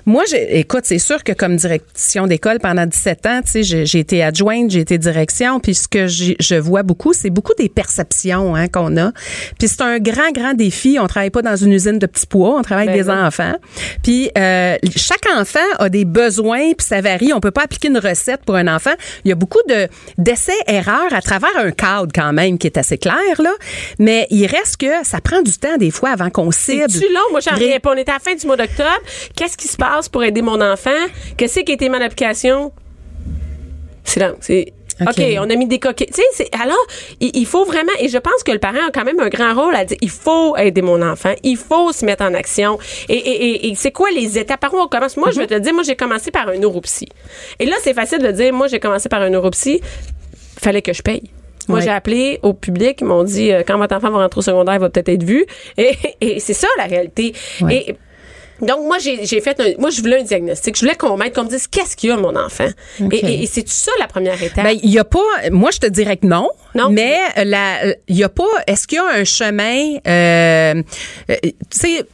[0.06, 4.22] Moi, écoute, c'est sûr que comme direction d'école pendant 17 ans, tu sais, j'ai été
[4.22, 5.60] adjointe, j'ai été direction.
[5.60, 9.12] Puis ce que je vois beaucoup, c'est beaucoup des perceptions hein, qu'on a.
[9.58, 10.98] Puis c'est un grand, grand défi.
[11.00, 13.54] On travaille pas dans une usine de petits pois, on travaille avec ben des enfants.
[14.02, 17.32] Puis euh, chaque enfant a des besoins, puis ça varie.
[17.32, 18.94] On peut pas appliquer une recette pour un enfant.
[19.24, 22.78] Il y a beaucoup de d'essais erreurs à travers un cadre quand même qui est
[22.78, 23.52] assez clair là.
[23.98, 26.84] Mais il reste que ça prend du temps des fois avant qu'on cible.
[26.88, 27.30] C'est long?
[27.30, 27.92] Moi j'en reviens pas.
[27.92, 29.00] On est à la fin du mois d'octobre.
[29.34, 30.90] Qu'est-ce qui se passe pour aider mon enfant?
[31.36, 32.72] Qu'est-ce qui a été mon application?
[34.04, 34.36] Silence.
[34.40, 36.06] C'est OK, on a mis des coquilles.
[36.06, 36.76] Tu sais, alors,
[37.20, 39.74] il, faut vraiment, et je pense que le parent a quand même un grand rôle
[39.74, 42.78] à dire, il faut aider mon enfant, il faut se mettre en action.
[43.08, 44.60] Et, et, et, c'est quoi les étapes?
[44.60, 45.16] Par où on commence?
[45.16, 45.48] Moi, je vais mhm.
[45.48, 47.08] te dire, moi, j'ai commencé par un neuropsy.
[47.58, 49.80] Et là, c'est facile de dire, moi, j'ai commencé par un neuropsy,
[50.60, 51.30] fallait que je paye.
[51.68, 54.42] Moi, j'ai appelé au public, ils m'ont dit, euh, quand votre enfant va rentrer au
[54.42, 55.44] secondaire, il va peut-être être vu.
[55.76, 57.34] Et, et c'est ça, la réalité.
[57.70, 57.94] Et
[58.60, 60.76] donc, moi, j'ai fait un, moi, je voulais un diagnostic.
[60.76, 62.68] Je voulais qu'on m'aide, qu'on me dise qu'est-ce qu'il y a, mon enfant?
[63.12, 64.64] Et, et, c'est tout ça, la première étape.
[64.64, 66.50] Ben, il y a pas, moi, je te dirais que non.
[66.74, 66.90] Non.
[66.90, 70.82] Mais la, il y a pas, est-ce qu'il y a un chemin, euh,
[71.30, 72.04] euh tu sais,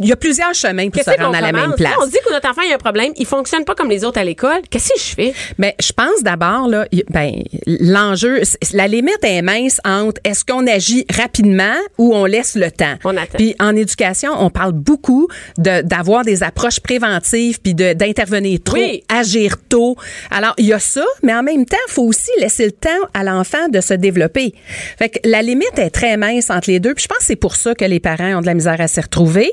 [0.00, 1.94] il y a plusieurs chemins pour se rendre à la même place.
[2.00, 4.24] on dit que notre enfant a un problème, il fonctionne pas comme les autres à
[4.24, 4.60] l'école.
[4.70, 5.34] Qu'est-ce que je fais?
[5.58, 7.32] Mais ben, je pense d'abord là, ben
[7.66, 8.40] l'enjeu,
[8.72, 12.94] la limite est mince entre est-ce qu'on agit rapidement ou on laisse le temps.
[13.04, 13.38] On attend.
[13.38, 18.78] Puis en éducation, on parle beaucoup de d'avoir des approches préventives puis de d'intervenir trop,
[19.08, 19.96] agir tôt.
[20.30, 22.88] Alors il y a ça, mais en même temps, il faut aussi laisser le temps
[23.14, 24.54] à l'enfant de se développer.
[24.98, 26.94] Fait que la limite est très mince entre les deux.
[26.94, 28.88] Puis je pense que c'est pour ça que les parents ont de la misère à
[28.88, 29.50] s'y retrouver.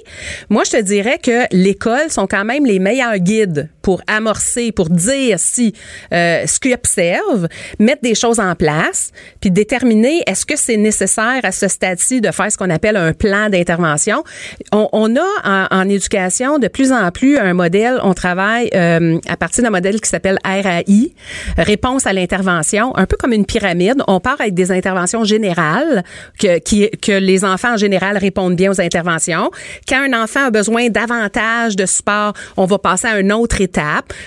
[0.50, 4.89] Moi, je te dirais que l'école sont quand même les meilleurs guides pour amorcer, pour
[4.89, 5.71] dire si
[6.12, 11.41] euh, ce qu'ils observent, mettre des choses en place, puis déterminer est-ce que c'est nécessaire
[11.43, 14.24] à ce stade-ci de faire ce qu'on appelle un plan d'intervention.
[14.71, 19.63] On, a en, éducation de plus en plus un modèle, on travaille euh, à partir
[19.63, 21.13] d'un modèle qui s'appelle RAI,
[21.56, 24.02] réponse à l'intervention, un peu comme une pyramide.
[24.08, 26.04] On part avec des interventions générales
[26.39, 29.52] que, que les enfants en général répondent bien aux interventions.
[29.88, 33.62] Quand un enfant a besoin davantage de support, on va passer à une autre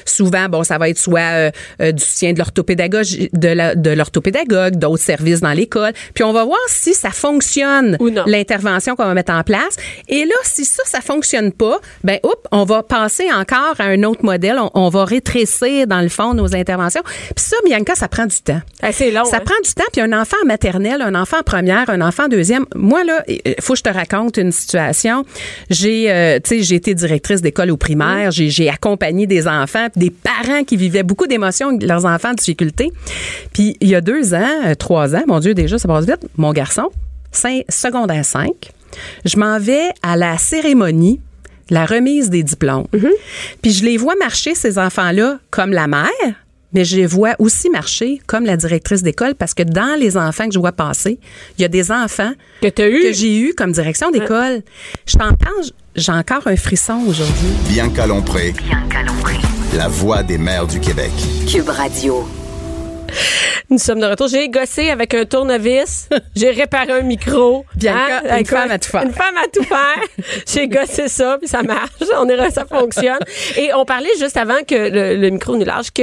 [0.04, 5.02] Souvent, bon, ça va être soit euh, euh, du soutien de l'orthopédagogue, de l'orthopédagogue, d'autres
[5.02, 5.92] services dans l'école.
[6.14, 9.76] Puis on va voir si ça fonctionne, l'intervention qu'on va mettre en place.
[10.08, 14.02] Et là, si ça, ça fonctionne pas, ben, oups, on va passer encore à un
[14.02, 14.58] autre modèle.
[14.74, 17.02] On, va rétrécir, dans le fond, nos interventions.
[17.04, 18.60] Puis ça, Bianca, ça prend du temps.
[18.92, 19.24] C'est long.
[19.24, 19.42] Ça hein?
[19.44, 19.84] prend du temps.
[19.92, 22.64] Puis un enfant maternel, un enfant première, un enfant deuxième.
[22.74, 25.24] Moi, là, il faut que je te raconte une situation.
[25.70, 30.10] J'ai euh, tu sais, j'ai été directrice d'école au primaire, j'ai accompagné des enfants, des
[30.10, 32.92] parents qui vivaient beaucoup d'émotions avec leurs enfants en difficulté.
[33.52, 36.26] Puis il y a deux ans, euh, trois ans, mon Dieu, déjà, ça passe vite,
[36.36, 36.90] mon garçon,
[37.68, 38.50] secondaire 5,
[39.24, 41.20] je m'en vais à la cérémonie
[41.70, 42.86] la remise des diplômes.
[42.94, 43.12] Mm-hmm.
[43.62, 46.08] Puis je les vois marcher, ces enfants-là, comme la mère,
[46.72, 50.46] mais je les vois aussi marcher comme la directrice d'école parce que dans les enfants
[50.46, 51.18] que je vois passer,
[51.58, 54.62] il y a des enfants que, que j'ai eu comme direction d'école.
[55.06, 55.62] Je t'entends,
[55.94, 57.48] j'ai encore un frisson aujourd'hui.
[57.68, 58.52] Bianca Lompré.
[58.52, 59.36] Bianca Lompré.
[59.76, 61.10] La voix des mères du Québec.
[61.46, 62.26] Cube Radio.
[63.70, 64.28] Nous sommes de retour.
[64.28, 66.08] J'ai gossé avec un tournevis.
[66.34, 67.64] J'ai réparé un micro.
[67.74, 68.38] Bien, hein?
[68.38, 69.02] une femme à tout faire.
[69.02, 70.02] Une femme à tout faire.
[70.46, 71.90] J'ai gossé ça, puis ça marche.
[72.18, 73.18] On est, ça fonctionne.
[73.56, 74.74] Et on parlait juste avant que
[75.18, 76.02] le, micro nous lâche que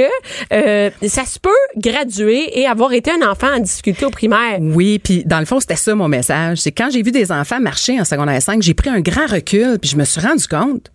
[0.52, 4.58] euh, ça se peut graduer et avoir été un enfant en difficulté au primaire.
[4.60, 6.58] Oui, puis dans le fond, c'était ça mon message.
[6.58, 9.78] C'est quand j'ai vu des enfants marcher en secondaire 5, j'ai pris un grand recul,
[9.80, 10.90] puis je me suis rendu compte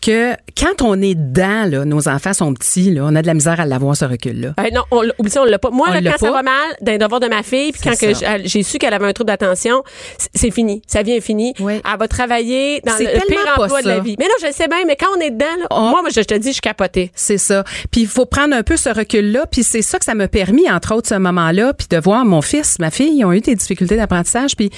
[0.00, 3.34] que quand on est dedans, là, nos enfants sont petits, là, on a de la
[3.34, 4.54] misère à l'avoir, ce recul-là.
[4.58, 5.70] Euh, non, on, oublie ça, on l'a pas.
[5.70, 7.94] Moi, quand ça va mal, d'un devoir de ma fille, puis quand
[8.44, 9.82] j'ai su qu'elle avait un trouble d'attention,
[10.34, 10.82] c'est fini.
[10.86, 11.54] Ça vient fini.
[11.58, 14.16] Elle va travailler dans le pire emploi de la vie.
[14.18, 16.34] Mais non, je sais bien, mais quand on est dedans, là, moi, moi, je te
[16.34, 17.10] dis, je suis capotée.
[17.14, 17.64] C'est ça.
[17.90, 20.70] Puis il faut prendre un peu ce recul-là, puis c'est ça que ça m'a permis,
[20.70, 23.54] entre autres, ce moment-là, puis de voir mon fils, ma fille, ils ont eu des
[23.54, 24.70] difficultés d'apprentissage, puis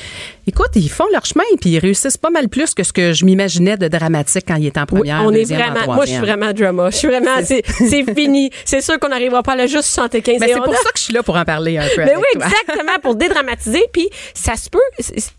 [0.47, 3.25] écoute, ils font leur chemin, puis ils réussissent pas mal plus que ce que je
[3.25, 5.23] m'imaginais de dramatique quand ils étaient en première.
[5.25, 6.91] on est vraiment, moi, je suis vraiment drama.
[6.91, 8.51] Je suis vraiment, c'est fini.
[8.65, 11.03] C'est sûr qu'on n'arrivera pas à le juste 75 Mais c'est pour ça que je
[11.03, 12.05] suis là pour en parler un peu.
[12.05, 13.85] Mais oui, exactement, pour dédramatiser.
[13.93, 14.79] Puis ça se peut,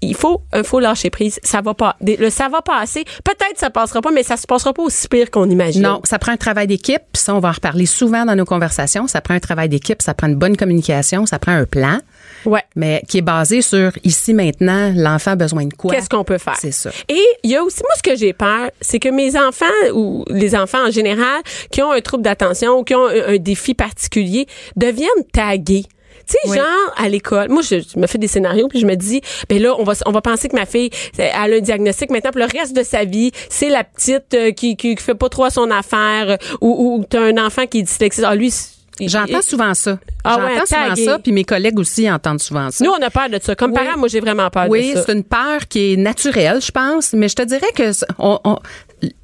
[0.01, 1.39] il faut, il faut lâcher prise.
[1.43, 3.05] Ça va pas, le ça va passer.
[3.23, 5.81] Peut-être ça passera pas, mais ça se passera pas aussi pire qu'on imagine.
[5.81, 7.01] Non, ça prend un travail d'équipe.
[7.13, 9.07] Ça, on va en reparler souvent dans nos conversations.
[9.07, 11.99] Ça prend un travail d'équipe, ça prend une bonne communication, ça prend un plan.
[12.47, 12.63] Ouais.
[12.77, 15.93] Mais qui est basé sur ici maintenant, l'enfant a besoin de quoi?
[15.93, 16.55] Qu'est-ce qu'on peut faire?
[16.57, 16.91] C'est ça.
[17.09, 20.23] Et il y a aussi, moi, ce que j'ai peur, c'est que mes enfants ou
[20.29, 21.41] les enfants en général
[21.71, 25.85] qui ont un trouble d'attention ou qui ont un, défi particulier deviennent tagués.
[26.25, 29.21] Tu sais, genre, à l'école, moi, je, me fais des scénarios, puis je me dis,
[29.49, 30.89] ben là, on va, on va penser que ma fille,
[31.19, 33.31] a un diagnostic maintenant pour le reste de sa vie.
[33.49, 37.21] C'est la petite euh, qui, qui, fait pas trop son affaire, euh, ou, ou t'as
[37.21, 38.25] un enfant qui est dyslexique.
[38.27, 38.51] Ah, lui,
[39.01, 39.99] J'entends souvent ça.
[40.23, 42.83] Ah J'entends souvent ça, puis mes collègues aussi entendent souvent ça.
[42.83, 43.55] Nous, on a peur de ça.
[43.55, 44.71] Comme parents, moi, j'ai vraiment peur de ça.
[44.71, 48.39] Oui, c'est une peur qui est naturelle, je pense, mais je te dirais que on,
[48.43, 48.59] on,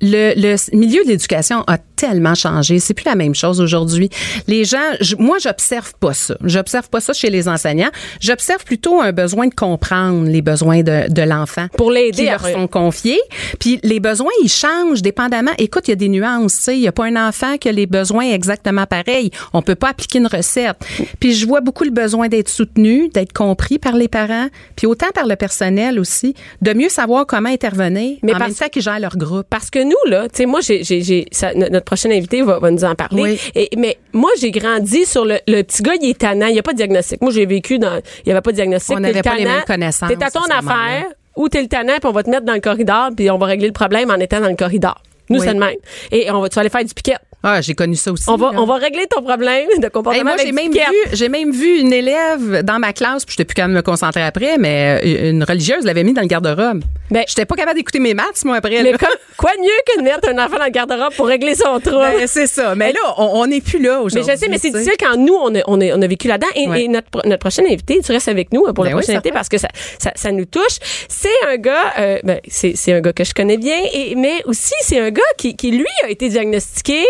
[0.01, 2.79] le, le, milieu de l'éducation a tellement changé.
[2.79, 4.09] C'est plus la même chose aujourd'hui.
[4.47, 4.77] Les gens,
[5.19, 6.35] moi, j'observe pas ça.
[6.43, 7.91] J'observe pas ça chez les enseignants.
[8.19, 11.67] J'observe plutôt un besoin de comprendre les besoins de, de l'enfant.
[11.77, 12.23] Pour l'aider.
[12.23, 13.21] Qui leur sont confiés.
[13.59, 15.51] Puis les besoins, ils changent dépendamment.
[15.57, 16.67] Écoute, il y a des nuances.
[16.67, 19.31] Il y a pas un enfant qui a les besoins exactement pareils.
[19.53, 20.77] On peut pas appliquer une recette.
[21.19, 25.09] Puis je vois beaucoup le besoin d'être soutenu, d'être compris par les parents, puis autant
[25.13, 28.99] par le personnel aussi, de mieux savoir comment intervenir Mais en même temps qu'ils gèrent
[28.99, 29.47] leur groupe.
[29.49, 32.83] Parce que nous, là, tu sais, moi, j'ai, j'ai, notre prochain invité va, va nous
[32.83, 33.39] en parler.
[33.55, 36.59] Et, mais moi, j'ai grandi sur le, le petit gars, il est tannant, il n'y
[36.59, 37.21] a pas de diagnostic.
[37.21, 38.95] Moi, j'ai vécu dans, il n'y avait pas de diagnostic.
[38.95, 40.09] On n'avait pas les mêmes connaissances.
[40.09, 41.05] T'es à ton affaire,
[41.35, 43.47] ou t'es le tannant, puis on va te mettre dans le corridor, puis on va
[43.47, 45.01] régler le problème en étant dans le corridor.
[45.29, 45.75] Nous, c'est le même.
[46.11, 47.15] Et on va, tu vas aller faire du piquet.
[47.45, 48.23] Ah, j'ai connu ça aussi.
[48.29, 50.79] On va, on va régler ton problème de comportement moi, j'ai même vu,
[51.11, 54.23] j'ai même vu une élève dans ma classe, puis j'étais plus capable de me concentrer
[54.23, 56.83] après, mais euh, une religieuse l'avait mis dans le garde-robe.
[57.11, 58.81] Ben, j'étais pas capable d'écouter mes maths, moi, après.
[58.81, 58.93] Mais
[59.37, 61.99] quoi de mieux que de mettre un enfant dans le garde-robe pour régler son trouble?
[62.17, 62.75] Ben, c'est ça.
[62.75, 64.27] Mais là, on n'est plus là aujourd'hui.
[64.27, 66.27] Mais je sais, mais c'est difficile quand nous, on a, on a, on a vécu
[66.27, 66.47] là-dedans.
[66.55, 69.49] Et, notre, notre prochaine invité, tu restes avec nous pour la ben prochaine invité parce
[69.49, 69.67] que ça,
[69.99, 70.77] ça, ça, nous touche.
[71.07, 74.41] C'est un gars, euh, ben, c'est, c'est un gars que je connais bien, et, mais
[74.45, 77.05] aussi, c'est un gars qui, qui, lui, a été diagnostiqué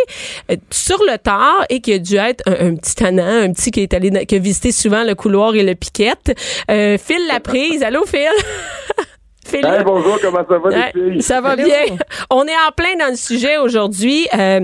[0.51, 3.81] euh, sur le tard et qui a dû être un, petit tannant, un petit qui
[3.81, 6.37] est allé qui a visité souvent le couloir et le piquette.
[6.69, 7.83] Euh, Phil la prise.
[7.83, 8.29] Allô Phil?
[9.45, 9.83] Phil.
[9.85, 11.21] bonjour, comment ça va les filles?
[11.21, 11.97] Ça va bien.
[12.29, 14.27] On est en plein dans le sujet aujourd'hui.
[14.33, 14.61] Euh,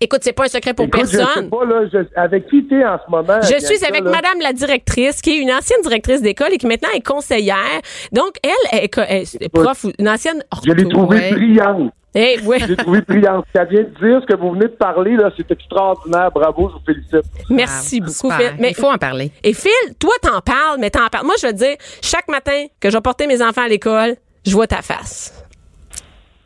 [0.00, 1.26] Écoute, c'est pas un secret pour personne.
[1.34, 3.40] Je sais pas, là, avec qui t'es en ce moment?
[3.42, 6.90] Je suis avec Madame la directrice, qui est une ancienne directrice d'école et qui maintenant
[6.94, 7.80] est conseillère.
[8.12, 8.98] Donc, elle est,
[9.40, 11.92] est prof, une ancienne Je l'ai trouvée brillante.
[12.14, 12.58] Eh, ouais.
[12.66, 13.44] J'ai trouvé brillante.
[13.48, 16.30] Ce qu'elle vient de dire, ce que vous venez de parler, là, c'est extraordinaire.
[16.32, 17.30] Bravo, je vous félicite.
[17.50, 18.54] Merci beaucoup, Phil.
[18.58, 19.30] Mais il faut en parler.
[19.44, 21.26] Et Phil, toi, t'en parles, mais t'en parles.
[21.26, 24.14] Moi, je veux te dire, chaque matin que je vais porter mes enfants à l'école,
[24.46, 25.44] je vois ta face.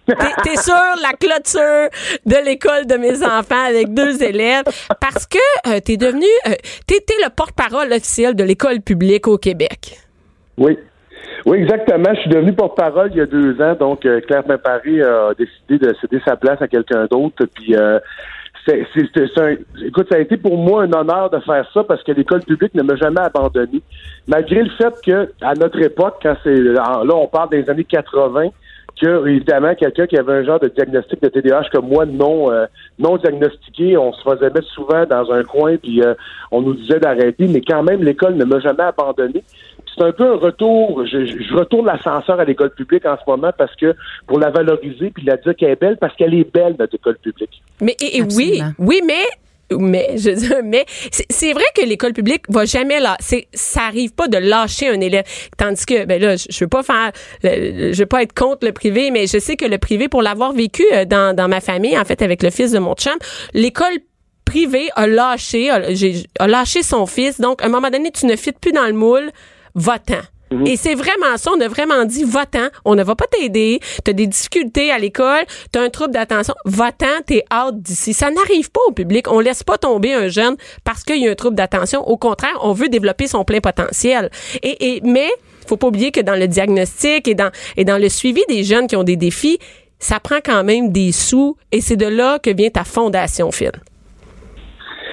[0.06, 1.88] T'es sur la clôture
[2.26, 4.64] de l'école de mes enfants avec deux élèves
[5.00, 5.38] parce que
[5.68, 6.54] euh, t'es devenu, euh,
[6.86, 9.98] t'étais le porte-parole officiel de l'école publique au Québec.
[10.58, 10.76] Oui.
[11.46, 12.14] Oui, exactement.
[12.14, 13.74] Je suis devenu porte-parole il y a deux ans.
[13.74, 17.46] Donc, euh, Claire Paris a décidé de céder sa place à quelqu'un d'autre.
[17.54, 17.98] Puis, euh,
[18.66, 18.86] c'est,
[19.38, 22.42] un, écoute, ça a été pour moi un honneur de faire ça parce que l'école
[22.42, 23.82] publique ne m'a jamais abandonné.
[24.28, 28.50] Malgré le fait que, à notre époque, quand c'est, là, on parle des années 80,
[29.00, 32.66] que évidemment quelqu'un qui avait un genre de diagnostic de TDAH comme moi non euh,
[32.98, 36.14] non diagnostiqué, on se faisait mettre souvent dans un coin puis euh,
[36.50, 39.42] on nous disait d'arrêter, mais quand même l'école ne m'a jamais abandonné
[39.96, 41.04] c'est un peu un retour.
[41.06, 43.94] Je, retourne l'ascenseur à l'école publique en ce moment parce que
[44.26, 47.18] pour la valoriser puis la dire qu'elle est belle parce qu'elle est belle notre école
[47.18, 47.62] publique.
[47.80, 49.24] Mais et, oui, oui, mais
[49.78, 50.84] mais je mais
[51.30, 53.16] c'est vrai que l'école publique va jamais là
[53.54, 55.24] ça arrive pas de lâcher un élève
[55.56, 57.12] tandis que ben là je, je veux pas faire
[57.42, 60.52] je veux pas être contre le privé mais je sais que le privé pour l'avoir
[60.52, 63.16] vécu euh, dans, dans ma famille en fait avec le fils de mon chum
[63.54, 63.98] l'école
[64.44, 67.40] privé a lâché, a, lâché son fils.
[67.40, 69.30] Donc, à un moment donné, tu ne fites plus dans le moule,
[69.74, 70.20] va-t'en.
[70.52, 70.66] Mhm.
[70.66, 71.50] Et c'est vraiment ça.
[71.56, 72.68] On a vraiment dit, va-t'en.
[72.84, 73.80] On ne va pas t'aider.
[74.04, 75.44] Tu as des difficultés à l'école.
[75.72, 76.54] Tu as un trouble d'attention.
[76.64, 77.22] Va-t'en.
[77.26, 78.12] T'es out d'ici.
[78.14, 79.30] Ça n'arrive pas au public.
[79.30, 82.06] On laisse pas tomber un jeune parce qu'il y a un trouble d'attention.
[82.08, 84.30] Au contraire, on veut développer son plein potentiel.
[84.62, 85.30] Et, et, mais,
[85.66, 88.86] faut pas oublier que dans le diagnostic et dans, et dans le suivi des jeunes
[88.86, 89.58] qui ont des défis,
[89.98, 93.70] ça prend quand même des sous et c'est de là que vient ta fondation, Phil.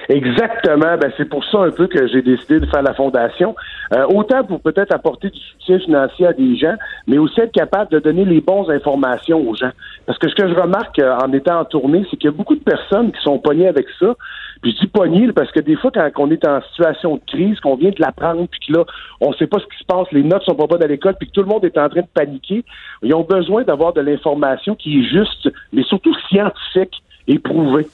[0.10, 0.98] Exactement.
[0.98, 3.56] Ben, c'est pour ça un peu que j'ai décidé de faire la fondation.
[3.94, 6.74] Euh, autant pour peut-être apporter du soutien financier à des gens,
[7.06, 9.70] mais aussi être capable de donner les bonnes informations aux gens.
[10.08, 12.36] Parce que ce que je remarque euh, en étant en tournée, c'est qu'il y a
[12.36, 14.16] beaucoup de personnes qui sont pognées avec ça.
[14.64, 17.60] Puis je dis pognées parce que des fois, quand on est en situation de crise,
[17.60, 18.86] qu'on vient de l'apprendre, puis que là,
[19.22, 21.30] on sait pas ce qui se passe, les notes sont pas bonnes à l'école, puis
[21.30, 22.66] que tout le monde est en train de paniquer,
[23.04, 27.86] ils ont besoin d'avoir de l'information qui est juste, mais surtout scientifique et prouvée.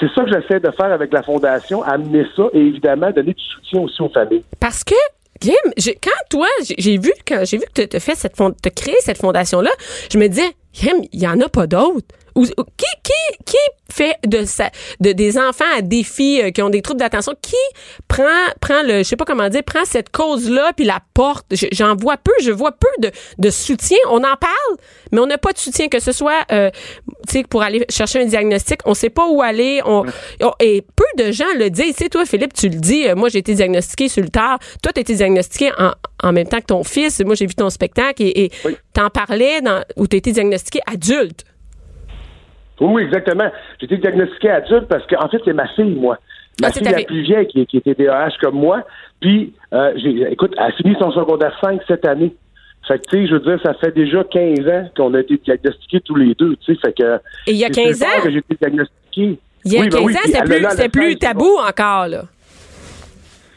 [0.00, 3.42] C'est ça que j'essaie de faire avec la Fondation, amener ça et évidemment donner du
[3.42, 4.44] soutien aussi aux familles.
[4.60, 4.94] Parce que
[5.40, 5.54] Kim,
[6.02, 6.46] quand toi,
[6.78, 9.70] j'ai vu que tu as fait cette as créé cette fondation là,
[10.10, 12.06] je me disais, Kim, il y en a pas d'autres.
[12.34, 13.56] Ou, qui, qui, qui
[13.92, 14.70] fait de, sa,
[15.00, 17.54] de des enfants à défi euh, qui ont des troubles d'attention, qui
[18.08, 18.24] prend,
[18.60, 21.46] prend le, je sais pas comment dire, prend cette cause-là puis la porte?
[21.70, 23.98] J'en vois peu, je vois peu de, de soutien.
[24.08, 24.76] On en parle,
[25.12, 26.70] mais on n'a pas de soutien que ce soit, euh,
[27.28, 28.80] tu sais, pour aller chercher un diagnostic.
[28.84, 29.80] On sait pas où aller.
[29.84, 30.04] On,
[30.58, 31.94] et peu de gens le disent.
[31.94, 33.06] Tu sais, toi, Philippe, tu le dis.
[33.06, 34.58] Euh, moi, j'ai été diagnostiqué sur le tard.
[34.82, 37.20] Toi, tu été diagnostiqué en, en même temps que ton fils.
[37.20, 38.50] Moi, j'ai vu ton spectacle et, et
[38.92, 41.44] t'en parlais dans, où tu été diagnostiqué adulte.
[42.80, 43.50] Oui, exactement.
[43.78, 46.18] J'ai été diagnostiqué adulte parce qu'en en fait, c'est ma fille, moi.
[46.60, 48.82] Ma ah, fille la plus vieille qui, qui était DAH comme moi.
[49.20, 49.92] Puis, euh,
[50.30, 52.34] écoute, elle a fini son secondaire 5 cette année.
[52.86, 55.38] Fait que, tu sais, je veux dire, ça fait déjà 15 ans qu'on a été
[55.38, 56.80] diagnostiqués tous les deux, tu sais.
[56.80, 57.16] Fait que.
[57.46, 58.06] Et il y a 15 ans?
[58.22, 59.38] que j'ai été diagnostiqué.
[59.64, 59.92] Il y a 15
[60.48, 62.24] ben ans, c'est plus, plus tabou encore, là.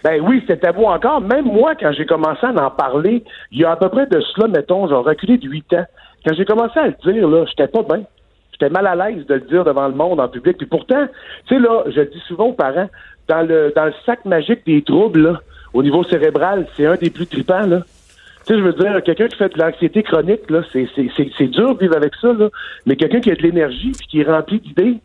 [0.04, 1.20] Ben oui, c'était tabou encore.
[1.20, 4.22] Même moi, quand j'ai commencé à en parler, il y a à peu près de
[4.22, 5.86] cela, mettons, j'ai reculé de 8 ans.
[6.26, 8.04] Quand j'ai commencé à le dire, là, j'étais pas bien.
[8.60, 10.58] J'étais mal à l'aise de le dire devant le monde en public.
[10.58, 11.06] Puis pourtant,
[11.46, 12.90] tu sais, là, je dis souvent aux parents,
[13.28, 15.42] dans le, dans le sac magique des troubles, là,
[15.74, 17.82] au niveau cérébral, c'est un des plus tripants, là.
[18.46, 21.48] Tu sais, je veux dire, quelqu'un qui fait de l'anxiété chronique, là, c'est, c'est, c'est,
[21.48, 22.50] dur de vivre avec ça, là.
[22.86, 24.98] Mais quelqu'un qui a de l'énergie puis qui est rempli d'idées,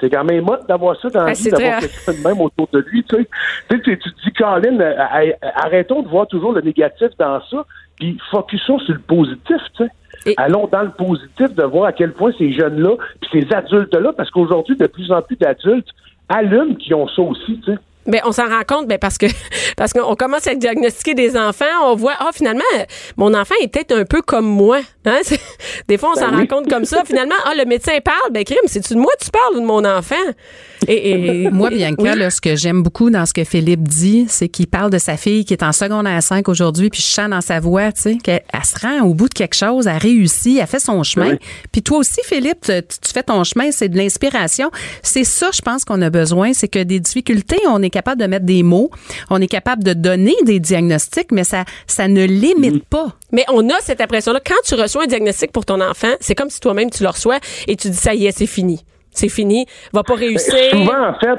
[0.00, 2.68] c'est quand même mode d'avoir ça dans la ah, vie, d'avoir quelqu'un de même autour
[2.72, 3.28] de lui, tu sais.
[3.68, 8.16] Tu, sais, tu dis, Colin, euh, arrêtons de voir toujours le négatif dans ça, puis
[8.30, 9.90] focusons sur le positif, tu sais.
[10.36, 14.30] Allons dans le positif de voir à quel point ces jeunes-là, puis ces adultes-là, parce
[14.30, 15.88] qu'aujourd'hui, de plus en plus d'adultes
[16.28, 17.78] allument qui ont ça aussi, tu sais.
[18.06, 19.26] Ben, on s'en rend compte, ben, parce que
[19.76, 22.62] parce qu'on commence à diagnostiquer des enfants, on voit, ah, finalement,
[23.16, 24.80] mon enfant est peut-être un peu comme moi.
[25.06, 25.20] Hein?
[25.88, 27.02] Des fois, on s'en ben rend compte comme ça.
[27.04, 29.84] Finalement, ah, le médecin parle, ben, crime, c'est-tu de moi tu parles ou de mon
[29.84, 30.14] enfant?
[30.86, 34.66] Et, moi, Bianca, là, ce que j'aime beaucoup dans ce que Philippe dit, c'est qu'il
[34.66, 37.60] parle de sa fille qui est en secondaire 5 aujourd'hui, puis je sens dans sa
[37.60, 40.80] voix, tu sais, qu'elle se rend au bout de quelque chose, elle réussit, elle fait
[40.80, 41.36] son chemin.
[41.72, 44.70] Puis toi aussi, Philippe, tu, tu fais ton chemin, c'est de l'inspiration.
[45.02, 48.26] C'est ça, je pense qu'on a besoin, c'est que des difficultés, on est capable de
[48.26, 48.90] mettre des mots,
[49.30, 52.88] on est capable de donner des diagnostics, mais ça, ça ne limite mm.
[52.90, 53.06] pas.
[53.32, 54.40] Mais on a cette impression-là.
[54.44, 57.38] Quand tu reçois un diagnostic pour ton enfant, c'est comme si toi-même tu le reçois
[57.68, 58.84] et tu dis ça y est, c'est fini.
[59.10, 59.66] C'est fini.
[59.92, 60.54] Va pas réussir.
[60.70, 61.38] Souvent, en fait,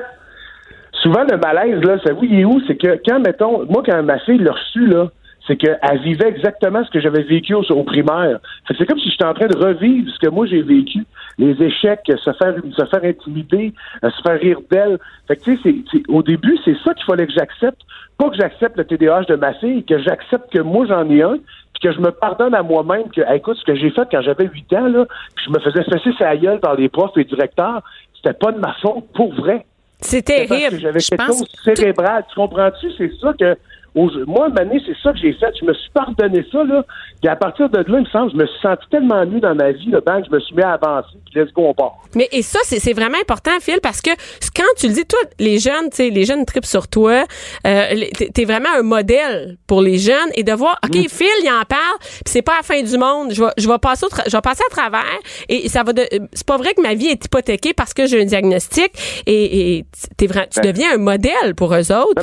[1.04, 2.62] souvent le malaise, là, ça vous, il est où?
[2.68, 5.10] C'est que quand, mettons, moi, quand ma fille l'a reçu, là,
[5.48, 8.40] c'est qu'elle vivait exactement ce que j'avais vécu au, primaire.
[8.68, 11.06] C'est comme si j'étais en train de revivre ce que moi j'ai vécu.
[11.38, 13.74] Les échecs, se faire se faire intimider,
[14.04, 14.98] euh, se faire rire d'elle.
[15.28, 17.82] Fait que tu sais, au début, c'est ça qu'il fallait que j'accepte.
[18.18, 21.38] Pas que j'accepte le TDAH de ma fille, que j'accepte que moi j'en ai un,
[21.74, 24.48] puis que je me pardonne à moi-même que, écoute, ce que j'ai fait quand j'avais
[24.48, 27.26] 8 ans, là, puis je me faisais fesser sa gueule par les profs et les
[27.26, 27.84] directeurs,
[28.16, 29.66] c'était pas de ma faute, pour vrai.
[30.00, 30.80] C'est terrible.
[30.80, 32.24] J'avais quelque chose cérébral.
[32.30, 32.92] Tu comprends-tu?
[32.98, 33.58] C'est ça que
[33.96, 35.54] moi, Mané, c'est ça que j'ai fait.
[35.60, 36.86] Je me suis pardonné ça, là.
[37.24, 39.56] Et à partir de là, il me semble, je me suis senti tellement mieux dans
[39.56, 41.98] ma vie, le banc, je me suis mis à avancer, puis let's go, on part.
[42.14, 44.12] Mais, et ça, c'est vraiment important, Phil, parce que
[44.56, 47.24] quand tu le dis, toi, les jeunes, tu sais, les jeunes tripent sur toi,
[47.66, 51.10] euh, t'es vraiment un modèle pour les jeunes, et de voir, OK, mm.
[51.10, 53.80] Phil, il en parle, puis c'est pas la fin du monde, je vais, je vais
[53.80, 55.20] passer je vais passer à travers,
[55.50, 58.22] et ça va de, c'est pas vrai que ma vie est hypothéquée parce que j'ai
[58.22, 58.92] un diagnostic,
[59.26, 59.86] et, et es
[60.18, 60.46] tu ben.
[60.64, 62.22] deviens un modèle pour eux autres.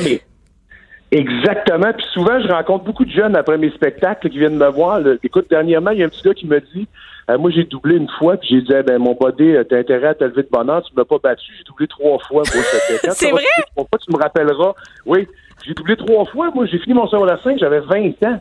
[1.13, 1.93] Exactement.
[1.93, 5.01] Puis souvent, je rencontre beaucoup de jeunes après mes spectacles qui viennent me voir.
[5.23, 6.89] Écoute, dernièrement, il y a un petit gars qui me dit
[7.31, 9.79] euh, Moi, j'ai doublé une fois, puis j'ai dit eh ben, Mon body, euh, t'as
[9.79, 12.43] intérêt à te lever de bonheur, tu m'as pas battu, j'ai doublé trois fois.
[13.11, 13.45] C'est vrai?
[13.77, 14.73] Pourquoi tu me rappelleras
[15.05, 15.29] Oui,
[15.67, 16.51] j'ai doublé trois fois.
[16.55, 18.41] Moi, j'ai fini mon secondaire 5, j'avais 20 ans.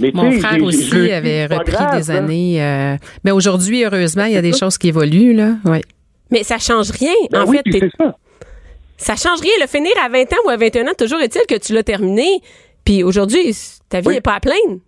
[0.00, 2.62] Mais Mon frère aussi avait repris des années.
[2.62, 5.52] Euh, mais aujourd'hui, heureusement, il y a des choses qui évoluent, là.
[5.64, 5.80] Oui.
[6.30, 7.14] Mais ça change rien.
[7.30, 7.90] Ben en fait, c'est
[8.96, 9.14] ça.
[9.16, 9.52] Change rien.
[9.60, 12.40] Le finir à 20 ans ou à 21 ans, toujours est-il que tu l'as terminé.
[12.84, 13.54] Puis aujourd'hui,
[13.88, 14.80] ta vie n'est pas à plaindre.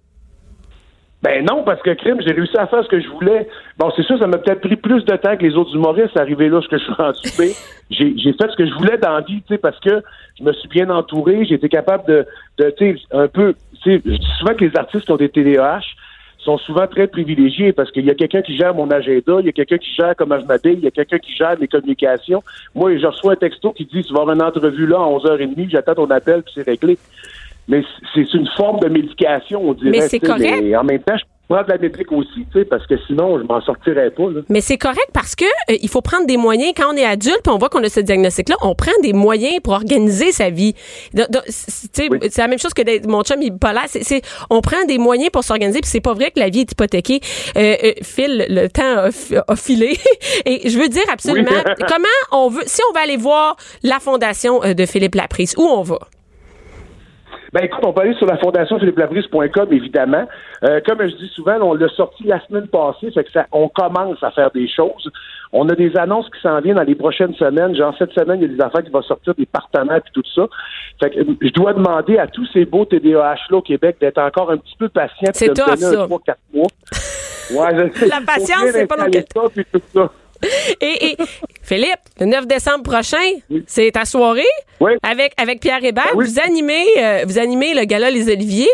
[1.21, 3.49] Ben non, parce que crime, j'ai réussi à faire ce que je voulais.
[3.77, 6.21] Bon, c'est sûr, ça m'a peut-être pris plus de temps que les autres humoristes à
[6.21, 7.19] arriver là, ce que je suis rendu.
[7.91, 10.01] j'ai, j'ai fait ce que je voulais dans la vie, tu sais, parce que
[10.39, 12.27] je me suis bien entouré, j'ai été capable de,
[12.59, 15.17] de tu sais, un peu, tu sais, je dis souvent que les artistes qui ont
[15.17, 15.81] des TDAH
[16.49, 19.49] sont souvent très privilégiés parce qu'il y a quelqu'un qui gère mon agenda, il y
[19.51, 22.43] a quelqu'un qui gère comment je m'habille, il y a quelqu'un qui gère mes communications.
[22.75, 25.71] Moi, je reçois un texto qui dit, tu vas avoir une entrevue là à 11h30,
[25.71, 26.97] j'attends ton appel, puis c'est réglé
[27.69, 27.83] mais
[28.15, 29.91] c'est une forme de médication, on dirait.
[29.91, 30.63] Mais c'est correct.
[30.63, 33.39] Mais en même temps, je prends de la métrique aussi, tu sais, parce que sinon,
[33.39, 34.31] je m'en sortirais pas.
[34.31, 34.41] Là.
[34.49, 37.41] Mais c'est correct parce que euh, il faut prendre des moyens quand on est adulte,
[37.43, 40.75] puis on voit qu'on a ce diagnostic-là, on prend des moyens pour organiser sa vie.
[41.15, 43.87] C'est la même chose que mon chum bipolaire.
[43.89, 46.73] C'est, on prend des moyens pour s'organiser, puis c'est pas vrai que la vie est
[46.73, 47.21] hypothéquée.
[47.57, 49.09] Euh, euh Phil, le temps
[49.49, 49.97] a, filé,
[50.45, 51.51] et je veux dire absolument
[51.89, 55.63] comment on veut, si on va aller voir la fondation euh, de Philippe Laprise, où
[55.63, 55.99] on va?
[57.53, 60.27] Ben écoute, on peut aller sur la fondation philippe-laprise.com, évidemment.
[60.65, 63.69] Euh, comme je dis souvent, on l'a sorti la semaine passée, fait que ça, on
[63.69, 65.11] commence à faire des choses.
[65.53, 67.75] On a des annonces qui s'en viennent dans les prochaines semaines.
[67.75, 70.23] Genre cette semaine, il y a des affaires qui vont sortir, des partenaires et tout
[70.35, 70.47] ça.
[71.01, 74.51] Fait que je dois demander à tous ces beaux TDAH là au Québec d'être encore
[74.51, 75.31] un petit peu patient.
[75.33, 76.07] C'est toi, ça.
[76.07, 76.67] 3, 4 mois.
[77.51, 77.73] Ouais,
[78.09, 78.97] La patience, c'est pas
[79.95, 80.11] ça,
[80.81, 81.17] et,
[81.63, 83.17] Philippe, le 9 décembre prochain,
[83.67, 84.43] c'est ta soirée
[85.03, 86.13] avec, avec Pierre Hébert.
[86.15, 88.69] Vous animez euh, vous animez le gala Les Oliviers.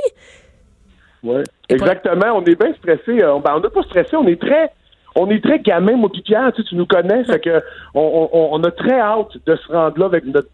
[1.23, 2.37] Oui, exactement.
[2.37, 3.23] On est bien stressé.
[3.23, 4.71] Euh, ben, on n'est pas stressé, on est très
[5.17, 7.63] on est très gamin, moi Pierre, tu, tu nous connais, fait que
[7.95, 10.49] on, on, a très hâte de se rendre là avec notre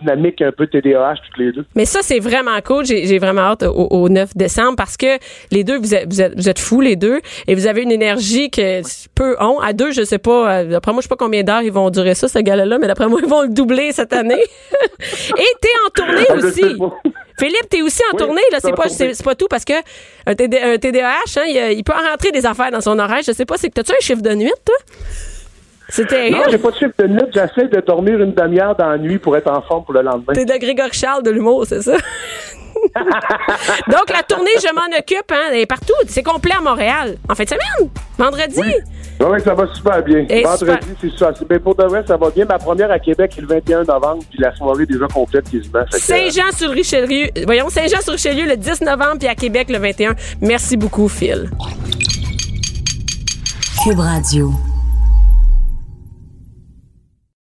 [0.00, 1.64] dynamique un peu TDAH toutes les deux.
[1.74, 2.84] Mais ça, c'est vraiment cool.
[2.84, 5.18] J'ai vraiment hâte au, 9 décembre parce que
[5.50, 7.92] les deux, vous êtes, vous êtes, vous êtes fous, les deux, et vous avez une
[7.92, 8.82] énergie que
[9.14, 9.58] peu ont.
[9.60, 11.90] À deux, je sais pas, euh, d'après moi, je sais pas combien d'heures ils vont
[11.90, 14.34] durer ça, ce gala-là, mais d'après moi, ils vont le doubler cette année.
[15.00, 16.78] et t'es en tournée aussi.
[17.38, 18.58] Philippe, t'es aussi en tournée, là.
[18.60, 19.74] C'est pas, c'est pas tout parce que
[20.26, 23.20] un, TDAH, hein, il, il, peut en rentrer des affaires dans son horaire.
[23.26, 24.76] Je sais pas, c'est que t'as-tu un chiffre de nuit, toi?
[25.88, 27.22] C'était Non, j'ai pas de chiffre de nuit.
[27.32, 30.32] J'essaie de dormir une demi-heure dans la nuit pour être en forme pour le lendemain.
[30.34, 31.96] T'es de Grégory Charles de l'humour, c'est ça?
[33.88, 35.94] Donc, la tournée, je m'en occupe, hein, elle est partout.
[36.08, 37.16] C'est complet à Montréal.
[37.28, 38.60] En fin de semaine, vendredi.
[39.20, 40.26] Oui, ça va super bien.
[40.44, 41.32] vendredi, c'est ça.
[41.48, 42.44] Ben, pour de vrai, ça va bien.
[42.44, 45.84] Ma première à Québec est le 21 novembre, puis la soirée est déjà complète quasiment.
[45.90, 47.28] Saint-Jean-sur-Richelieu.
[47.44, 50.14] Voyons, Saint-Jean-sur-Richelieu le 10 novembre, puis à Québec le 21.
[50.42, 51.48] Merci beaucoup, Phil.
[53.82, 54.50] Cube Radio.